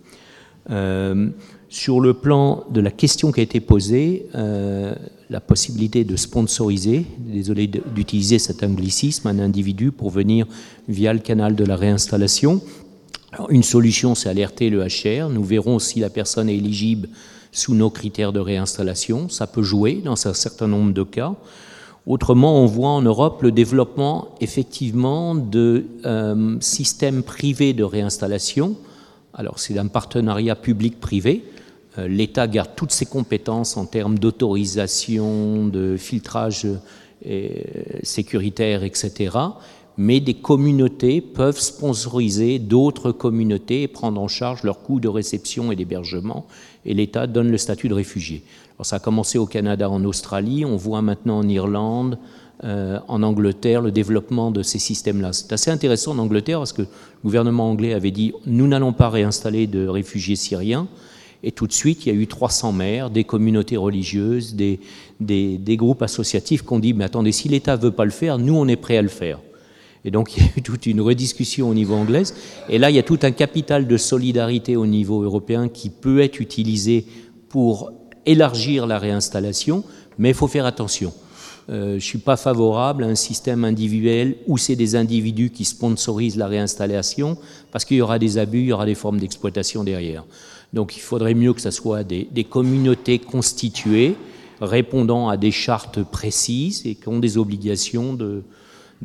Euh, 0.71 1.29
sur 1.69 2.01
le 2.01 2.15
plan 2.15 2.65
de 2.71 2.81
la 2.81 2.89
question 2.89 3.31
qui 3.31 3.39
a 3.39 3.43
été 3.43 3.59
posée, 3.59 4.25
euh, 4.33 4.95
la 5.29 5.39
possibilité 5.39 6.03
de 6.03 6.15
sponsoriser, 6.15 7.05
désolé 7.19 7.67
d'utiliser 7.67 8.39
cet 8.39 8.63
anglicisme, 8.63 9.27
un 9.27 9.37
individu 9.37 9.91
pour 9.91 10.09
venir 10.09 10.47
via 10.87 11.13
le 11.13 11.19
canal 11.19 11.55
de 11.55 11.63
la 11.63 11.75
réinstallation. 11.75 12.61
une 13.49 13.61
solution, 13.61 14.15
c'est 14.15 14.27
alerter 14.27 14.71
le 14.71 14.83
HR. 14.83 15.29
Nous 15.29 15.43
verrons 15.43 15.77
si 15.77 15.99
la 15.99 16.09
personne 16.09 16.49
est 16.49 16.57
éligible 16.57 17.09
sous 17.51 17.75
nos 17.75 17.91
critères 17.91 18.33
de 18.33 18.39
réinstallation. 18.39 19.29
Ça 19.29 19.45
peut 19.45 19.61
jouer 19.61 20.01
dans 20.03 20.27
un 20.27 20.33
certain 20.33 20.67
nombre 20.67 20.93
de 20.93 21.03
cas. 21.03 21.35
Autrement, 22.07 22.63
on 22.63 22.65
voit 22.65 22.89
en 22.89 23.03
Europe 23.03 23.43
le 23.43 23.51
développement 23.51 24.29
effectivement 24.41 25.35
de 25.35 25.85
euh, 26.05 26.57
systèmes 26.59 27.21
privés 27.21 27.73
de 27.73 27.83
réinstallation. 27.83 28.75
Alors 29.35 29.59
c'est 29.59 29.77
un 29.77 29.87
partenariat 29.87 30.55
public-privé 30.55 31.43
L'État 32.07 32.47
garde 32.47 32.71
toutes 32.75 32.91
ses 32.91 33.05
compétences 33.05 33.77
en 33.77 33.85
termes 33.85 34.19
d'autorisation, 34.19 35.67
de 35.67 35.97
filtrage 35.97 36.67
euh, 37.25 37.49
sécuritaire, 38.01 38.85
etc. 38.85 39.37
Mais 39.97 40.21
des 40.21 40.35
communautés 40.35 41.19
peuvent 41.19 41.59
sponsoriser 41.59 42.57
d'autres 42.59 43.11
communautés 43.11 43.83
et 43.83 43.87
prendre 43.89 44.21
en 44.21 44.29
charge 44.29 44.63
leurs 44.63 44.81
coûts 44.81 45.01
de 45.01 45.09
réception 45.09 45.73
et 45.73 45.75
d'hébergement. 45.75 46.47
Et 46.85 46.93
l'État 46.93 47.27
donne 47.27 47.51
le 47.51 47.57
statut 47.57 47.89
de 47.89 47.93
réfugié. 47.93 48.43
Alors 48.77 48.85
ça 48.85 48.95
a 48.95 48.99
commencé 48.99 49.37
au 49.37 49.45
Canada, 49.45 49.89
en 49.89 50.05
Australie. 50.05 50.63
On 50.63 50.77
voit 50.77 51.01
maintenant 51.01 51.39
en 51.39 51.47
Irlande, 51.49 52.17
euh, 52.63 52.99
en 53.09 53.21
Angleterre, 53.21 53.81
le 53.81 53.91
développement 53.91 54.51
de 54.51 54.63
ces 54.63 54.79
systèmes-là. 54.79 55.33
C'est 55.33 55.51
assez 55.51 55.71
intéressant 55.71 56.13
en 56.13 56.19
Angleterre 56.19 56.59
parce 56.59 56.71
que 56.71 56.83
le 56.83 56.87
gouvernement 57.21 57.69
anglais 57.69 57.93
avait 57.93 58.11
dit 58.11 58.31
nous 58.45 58.67
n'allons 58.67 58.93
pas 58.93 59.09
réinstaller 59.09 59.67
de 59.67 59.85
réfugiés 59.85 60.37
syriens. 60.37 60.87
Et 61.43 61.51
tout 61.51 61.67
de 61.67 61.71
suite, 61.73 62.05
il 62.05 62.09
y 62.09 62.11
a 62.11 62.19
eu 62.19 62.27
300 62.27 62.73
maires, 62.73 63.09
des 63.09 63.23
communautés 63.23 63.77
religieuses, 63.77 64.55
des, 64.55 64.79
des, 65.19 65.77
groupes 65.77 66.01
associatifs 66.01 66.63
qui 66.63 66.73
ont 66.73 66.79
dit, 66.79 66.93
mais 66.93 67.05
attendez, 67.05 67.31
si 67.31 67.47
l'État 67.47 67.77
ne 67.77 67.81
veut 67.81 67.91
pas 67.91 68.05
le 68.05 68.11
faire, 68.11 68.37
nous, 68.37 68.55
on 68.55 68.67
est 68.67 68.75
prêt 68.75 68.97
à 68.97 69.01
le 69.01 69.07
faire. 69.07 69.39
Et 70.03 70.11
donc, 70.11 70.35
il 70.37 70.43
y 70.43 70.45
a 70.45 70.49
eu 70.57 70.61
toute 70.61 70.85
une 70.85 71.01
rediscussion 71.01 71.69
au 71.69 71.73
niveau 71.73 71.95
anglais. 71.95 72.23
Et 72.67 72.77
là, 72.77 72.89
il 72.89 72.95
y 72.95 72.99
a 72.99 73.03
tout 73.03 73.19
un 73.21 73.31
capital 73.31 73.87
de 73.87 73.97
solidarité 73.97 74.75
au 74.75 74.85
niveau 74.85 75.23
européen 75.23 75.69
qui 75.69 75.89
peut 75.89 76.19
être 76.19 76.39
utilisé 76.41 77.05
pour 77.47 77.91
élargir 78.25 78.85
la 78.85 78.99
réinstallation, 78.99 79.83
mais 80.17 80.29
il 80.29 80.35
faut 80.35 80.47
faire 80.47 80.65
attention. 80.65 81.13
Euh, 81.69 81.89
je 81.91 81.95
ne 81.95 81.99
suis 81.99 82.17
pas 82.17 82.37
favorable 82.37 83.03
à 83.03 83.07
un 83.07 83.15
système 83.15 83.63
individuel 83.63 84.37
où 84.47 84.57
c'est 84.57 84.75
des 84.75 84.95
individus 84.95 85.51
qui 85.51 85.65
sponsorisent 85.65 86.37
la 86.37 86.47
réinstallation, 86.47 87.37
parce 87.71 87.85
qu'il 87.85 87.97
y 87.97 88.01
aura 88.01 88.17
des 88.17 88.39
abus, 88.39 88.61
il 88.61 88.67
y 88.67 88.73
aura 88.73 88.87
des 88.87 88.95
formes 88.95 89.19
d'exploitation 89.19 89.83
derrière. 89.83 90.25
Donc 90.73 90.97
il 90.97 91.01
faudrait 91.01 91.35
mieux 91.35 91.53
que 91.53 91.61
ce 91.61 91.71
soit 91.71 92.03
des, 92.03 92.43
communautés 92.49 93.19
constituées, 93.19 94.15
répondant 94.61 95.29
à 95.29 95.37
des 95.37 95.51
chartes 95.51 96.03
précises 96.03 96.85
et 96.85 96.95
qui 96.95 97.07
ont 97.07 97.19
des 97.19 97.37
obligations 97.37 98.13
de, 98.13 98.43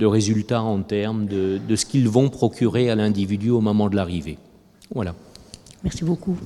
résultats 0.00 0.62
en 0.62 0.82
termes 0.82 1.26
de, 1.26 1.76
ce 1.76 1.84
qu'ils 1.84 2.08
vont 2.08 2.30
procurer 2.30 2.90
à 2.90 2.94
l'individu 2.94 3.50
au 3.50 3.60
moment 3.60 3.88
de 3.88 3.96
l'arrivée. 3.96 4.38
Voilà. 4.94 5.14
Merci 5.82 6.04
beaucoup. 6.04 6.36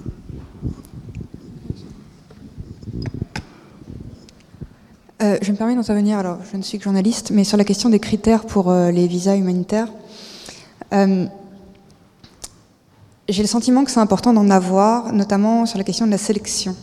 Euh, 5.20 5.36
je 5.42 5.50
me 5.50 5.56
permets 5.56 5.74
d'intervenir, 5.74 6.16
alors 6.18 6.38
je 6.48 6.56
ne 6.56 6.62
suis 6.62 6.78
que 6.78 6.84
journaliste, 6.84 7.32
mais 7.32 7.42
sur 7.42 7.56
la 7.56 7.64
question 7.64 7.88
des 7.88 7.98
critères 7.98 8.44
pour 8.44 8.70
euh, 8.70 8.92
les 8.92 9.08
visas 9.08 9.34
humanitaires. 9.34 9.88
Euh, 10.92 11.26
j'ai 13.28 13.42
le 13.42 13.48
sentiment 13.48 13.82
que 13.82 13.90
c'est 13.90 13.98
important 13.98 14.32
d'en 14.32 14.48
avoir, 14.48 15.12
notamment 15.12 15.66
sur 15.66 15.76
la 15.76 15.82
question 15.82 16.06
de 16.06 16.12
la 16.12 16.18
sélection. 16.18 16.76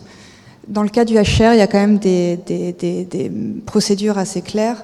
Dans 0.67 0.83
le 0.83 0.89
cas 0.89 1.05
du 1.05 1.13
HR, 1.15 1.53
il 1.53 1.59
y 1.59 1.61
a 1.61 1.67
quand 1.67 1.79
même 1.79 1.97
des, 1.97 3.31
procédures 3.65 4.17
assez 4.17 4.41
claires. 4.41 4.83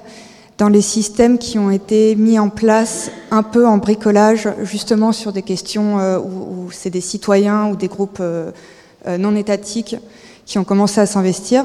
Dans 0.56 0.70
les 0.70 0.80
systèmes 0.80 1.36
qui 1.36 1.58
ont 1.58 1.70
été 1.70 2.16
mis 2.16 2.38
en 2.38 2.48
place 2.48 3.10
un 3.30 3.42
peu 3.42 3.66
en 3.66 3.76
bricolage, 3.76 4.48
justement 4.62 5.12
sur 5.12 5.32
des 5.32 5.42
questions 5.42 5.98
où, 6.18 6.70
c'est 6.70 6.90
des 6.90 7.00
citoyens 7.00 7.68
ou 7.70 7.76
des 7.76 7.88
groupes 7.88 8.22
non 9.18 9.36
étatiques 9.36 9.96
qui 10.46 10.58
ont 10.58 10.64
commencé 10.64 11.00
à 11.00 11.06
s'investir, 11.06 11.64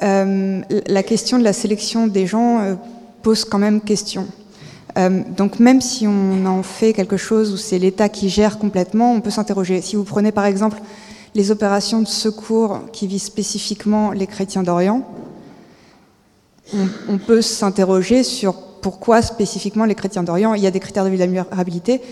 la 0.00 1.02
question 1.02 1.38
de 1.38 1.44
la 1.44 1.52
sélection 1.52 2.06
des 2.06 2.26
gens 2.26 2.76
pose 3.22 3.44
quand 3.44 3.58
même 3.58 3.80
question. 3.80 4.26
Euh, 4.96 5.22
donc 5.36 5.60
même 5.60 5.80
si 5.80 6.06
on 6.06 6.44
en 6.46 6.62
fait 6.62 6.92
quelque 6.92 7.16
chose 7.16 7.52
où 7.52 7.56
c'est 7.56 7.78
l'État 7.78 8.08
qui 8.08 8.28
gère 8.28 8.58
complètement, 8.58 9.12
on 9.12 9.20
peut 9.20 9.30
s'interroger. 9.30 9.80
Si 9.80 9.96
vous 9.96 10.04
prenez 10.04 10.32
par 10.32 10.44
exemple 10.44 10.78
les 11.34 11.50
opérations 11.50 12.00
de 12.00 12.08
secours 12.08 12.80
qui 12.92 13.06
visent 13.06 13.24
spécifiquement 13.24 14.10
les 14.10 14.26
chrétiens 14.26 14.62
d'Orient, 14.62 15.06
on, 17.08 17.16
peut 17.16 17.40
s'interroger 17.40 18.22
sur 18.22 18.54
pourquoi 18.82 19.22
spécifiquement 19.22 19.86
les 19.86 19.94
chrétiens 19.94 20.22
d'Orient. 20.22 20.52
Il 20.52 20.62
y 20.62 20.66
a 20.66 20.70
des 20.70 20.80
critères 20.80 21.04
de 21.04 21.08
vulnérabilité. 21.08 22.02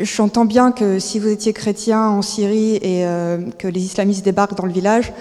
J'entends 0.00 0.44
bien 0.44 0.72
que 0.72 0.98
si 0.98 1.20
vous 1.20 1.28
étiez 1.28 1.52
chrétien 1.52 2.08
en 2.08 2.22
Syrie 2.22 2.76
et 2.76 3.06
euh, 3.06 3.38
que 3.58 3.68
les 3.68 3.80
islamistes 3.80 4.24
débarquent 4.24 4.56
dans 4.56 4.66
le 4.66 4.72
village, 4.72 5.12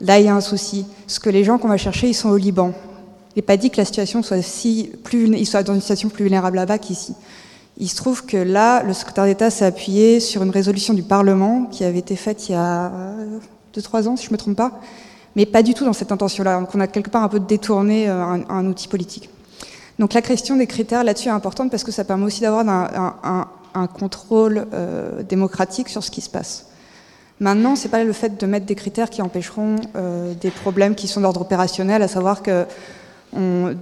là 0.00 0.18
il 0.18 0.26
y 0.26 0.28
a 0.28 0.34
un 0.34 0.40
souci. 0.40 0.86
Ce 1.06 1.20
que 1.20 1.30
les 1.30 1.44
gens 1.44 1.58
qu'on 1.58 1.68
va 1.68 1.76
chercher, 1.76 2.08
ils 2.08 2.14
sont 2.14 2.30
au 2.30 2.36
Liban 2.36 2.72
n'est 3.36 3.42
pas 3.42 3.56
dit 3.56 3.70
que 3.70 3.76
la 3.76 3.84
situation 3.84 4.22
soit 4.22 4.42
si 4.42 4.90
plus, 5.04 5.26
il 5.36 5.46
soit 5.46 5.62
dans 5.62 5.74
une 5.74 5.80
situation 5.80 6.08
plus 6.08 6.24
vulnérable 6.24 6.56
là-bas 6.56 6.78
qu'ici. 6.78 7.14
Il 7.78 7.88
se 7.88 7.96
trouve 7.96 8.24
que 8.24 8.38
là, 8.38 8.82
le 8.82 8.94
secrétaire 8.94 9.26
d'État 9.26 9.50
s'est 9.50 9.66
appuyé 9.66 10.20
sur 10.20 10.42
une 10.42 10.50
résolution 10.50 10.94
du 10.94 11.02
Parlement 11.02 11.66
qui 11.66 11.84
avait 11.84 11.98
été 11.98 12.16
faite 12.16 12.48
il 12.48 12.52
y 12.52 12.54
a 12.54 12.90
2-3 13.76 14.08
ans, 14.08 14.16
si 14.16 14.24
je 14.24 14.30
ne 14.30 14.32
me 14.32 14.38
trompe 14.38 14.56
pas, 14.56 14.80
mais 15.34 15.44
pas 15.44 15.62
du 15.62 15.74
tout 15.74 15.84
dans 15.84 15.92
cette 15.92 16.10
intention-là. 16.10 16.58
Donc 16.60 16.74
on 16.74 16.80
a 16.80 16.86
quelque 16.86 17.10
part 17.10 17.22
un 17.22 17.28
peu 17.28 17.38
détourné 17.38 18.08
euh, 18.08 18.24
un, 18.48 18.66
outil 18.66 18.88
politique. 18.88 19.28
Donc 19.98 20.14
la 20.14 20.22
question 20.22 20.56
des 20.56 20.66
critères 20.66 21.04
là-dessus 21.04 21.28
est 21.28 21.32
importante 21.32 21.70
parce 21.70 21.84
que 21.84 21.92
ça 21.92 22.04
permet 22.04 22.24
aussi 22.24 22.40
d'avoir 22.40 22.66
un, 22.66 23.86
contrôle 23.88 24.66
euh, 24.72 25.22
démocratique 25.22 25.90
sur 25.90 26.02
ce 26.02 26.10
qui 26.10 26.22
se 26.22 26.30
passe. 26.30 26.66
Maintenant, 27.38 27.76
c'est 27.76 27.90
pas 27.90 28.02
le 28.02 28.12
fait 28.12 28.40
de 28.40 28.46
mettre 28.46 28.66
des 28.66 28.74
critères 28.74 29.10
qui 29.10 29.20
empêcheront 29.20 29.76
euh, 29.94 30.32
des 30.34 30.50
problèmes 30.50 30.94
qui 30.94 31.06
sont 31.06 31.20
d'ordre 31.20 31.42
opérationnel, 31.42 32.02
à 32.02 32.08
savoir 32.08 32.42
que 32.42 32.66
on, 33.32 33.76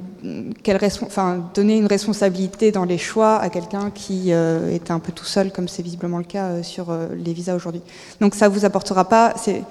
enfin, 1.02 1.50
donner 1.54 1.78
une 1.78 1.86
responsabilité 1.86 2.72
dans 2.72 2.84
les 2.84 2.98
choix 2.98 3.36
à 3.36 3.48
quelqu'un 3.50 3.90
qui 3.90 4.32
euh, 4.32 4.70
est 4.70 4.90
un 4.90 4.98
peu 4.98 5.12
tout 5.12 5.24
seul, 5.24 5.52
comme 5.52 5.68
c'est 5.68 5.82
visiblement 5.82 6.18
le 6.18 6.24
cas 6.24 6.46
euh, 6.46 6.62
sur 6.62 6.90
euh, 6.90 7.08
les 7.14 7.32
visas 7.32 7.54
aujourd'hui. 7.54 7.82
Donc 8.20 8.34
ça 8.34 8.48
vous 8.48 8.64
apportera 8.64 9.08
pas. 9.08 9.34
C'est 9.36 9.64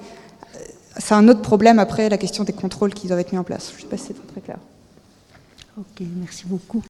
un 1.10 1.28
autre 1.28 1.42
problème 1.42 1.78
après 1.78 2.08
la 2.08 2.18
question 2.18 2.44
des 2.44 2.52
contrôles 2.52 2.94
qui 2.94 3.08
doivent 3.08 3.20
être 3.20 3.32
mis 3.32 3.38
en 3.38 3.44
place. 3.44 3.72
Je 3.72 3.78
ne 3.78 3.82
sais 3.82 3.88
pas 3.88 3.96
si 3.96 4.06
c'est 4.08 4.26
très 4.26 4.40
clair. 4.40 4.58
Ok, 5.76 6.06
merci 6.16 6.44
beaucoup. 6.46 6.82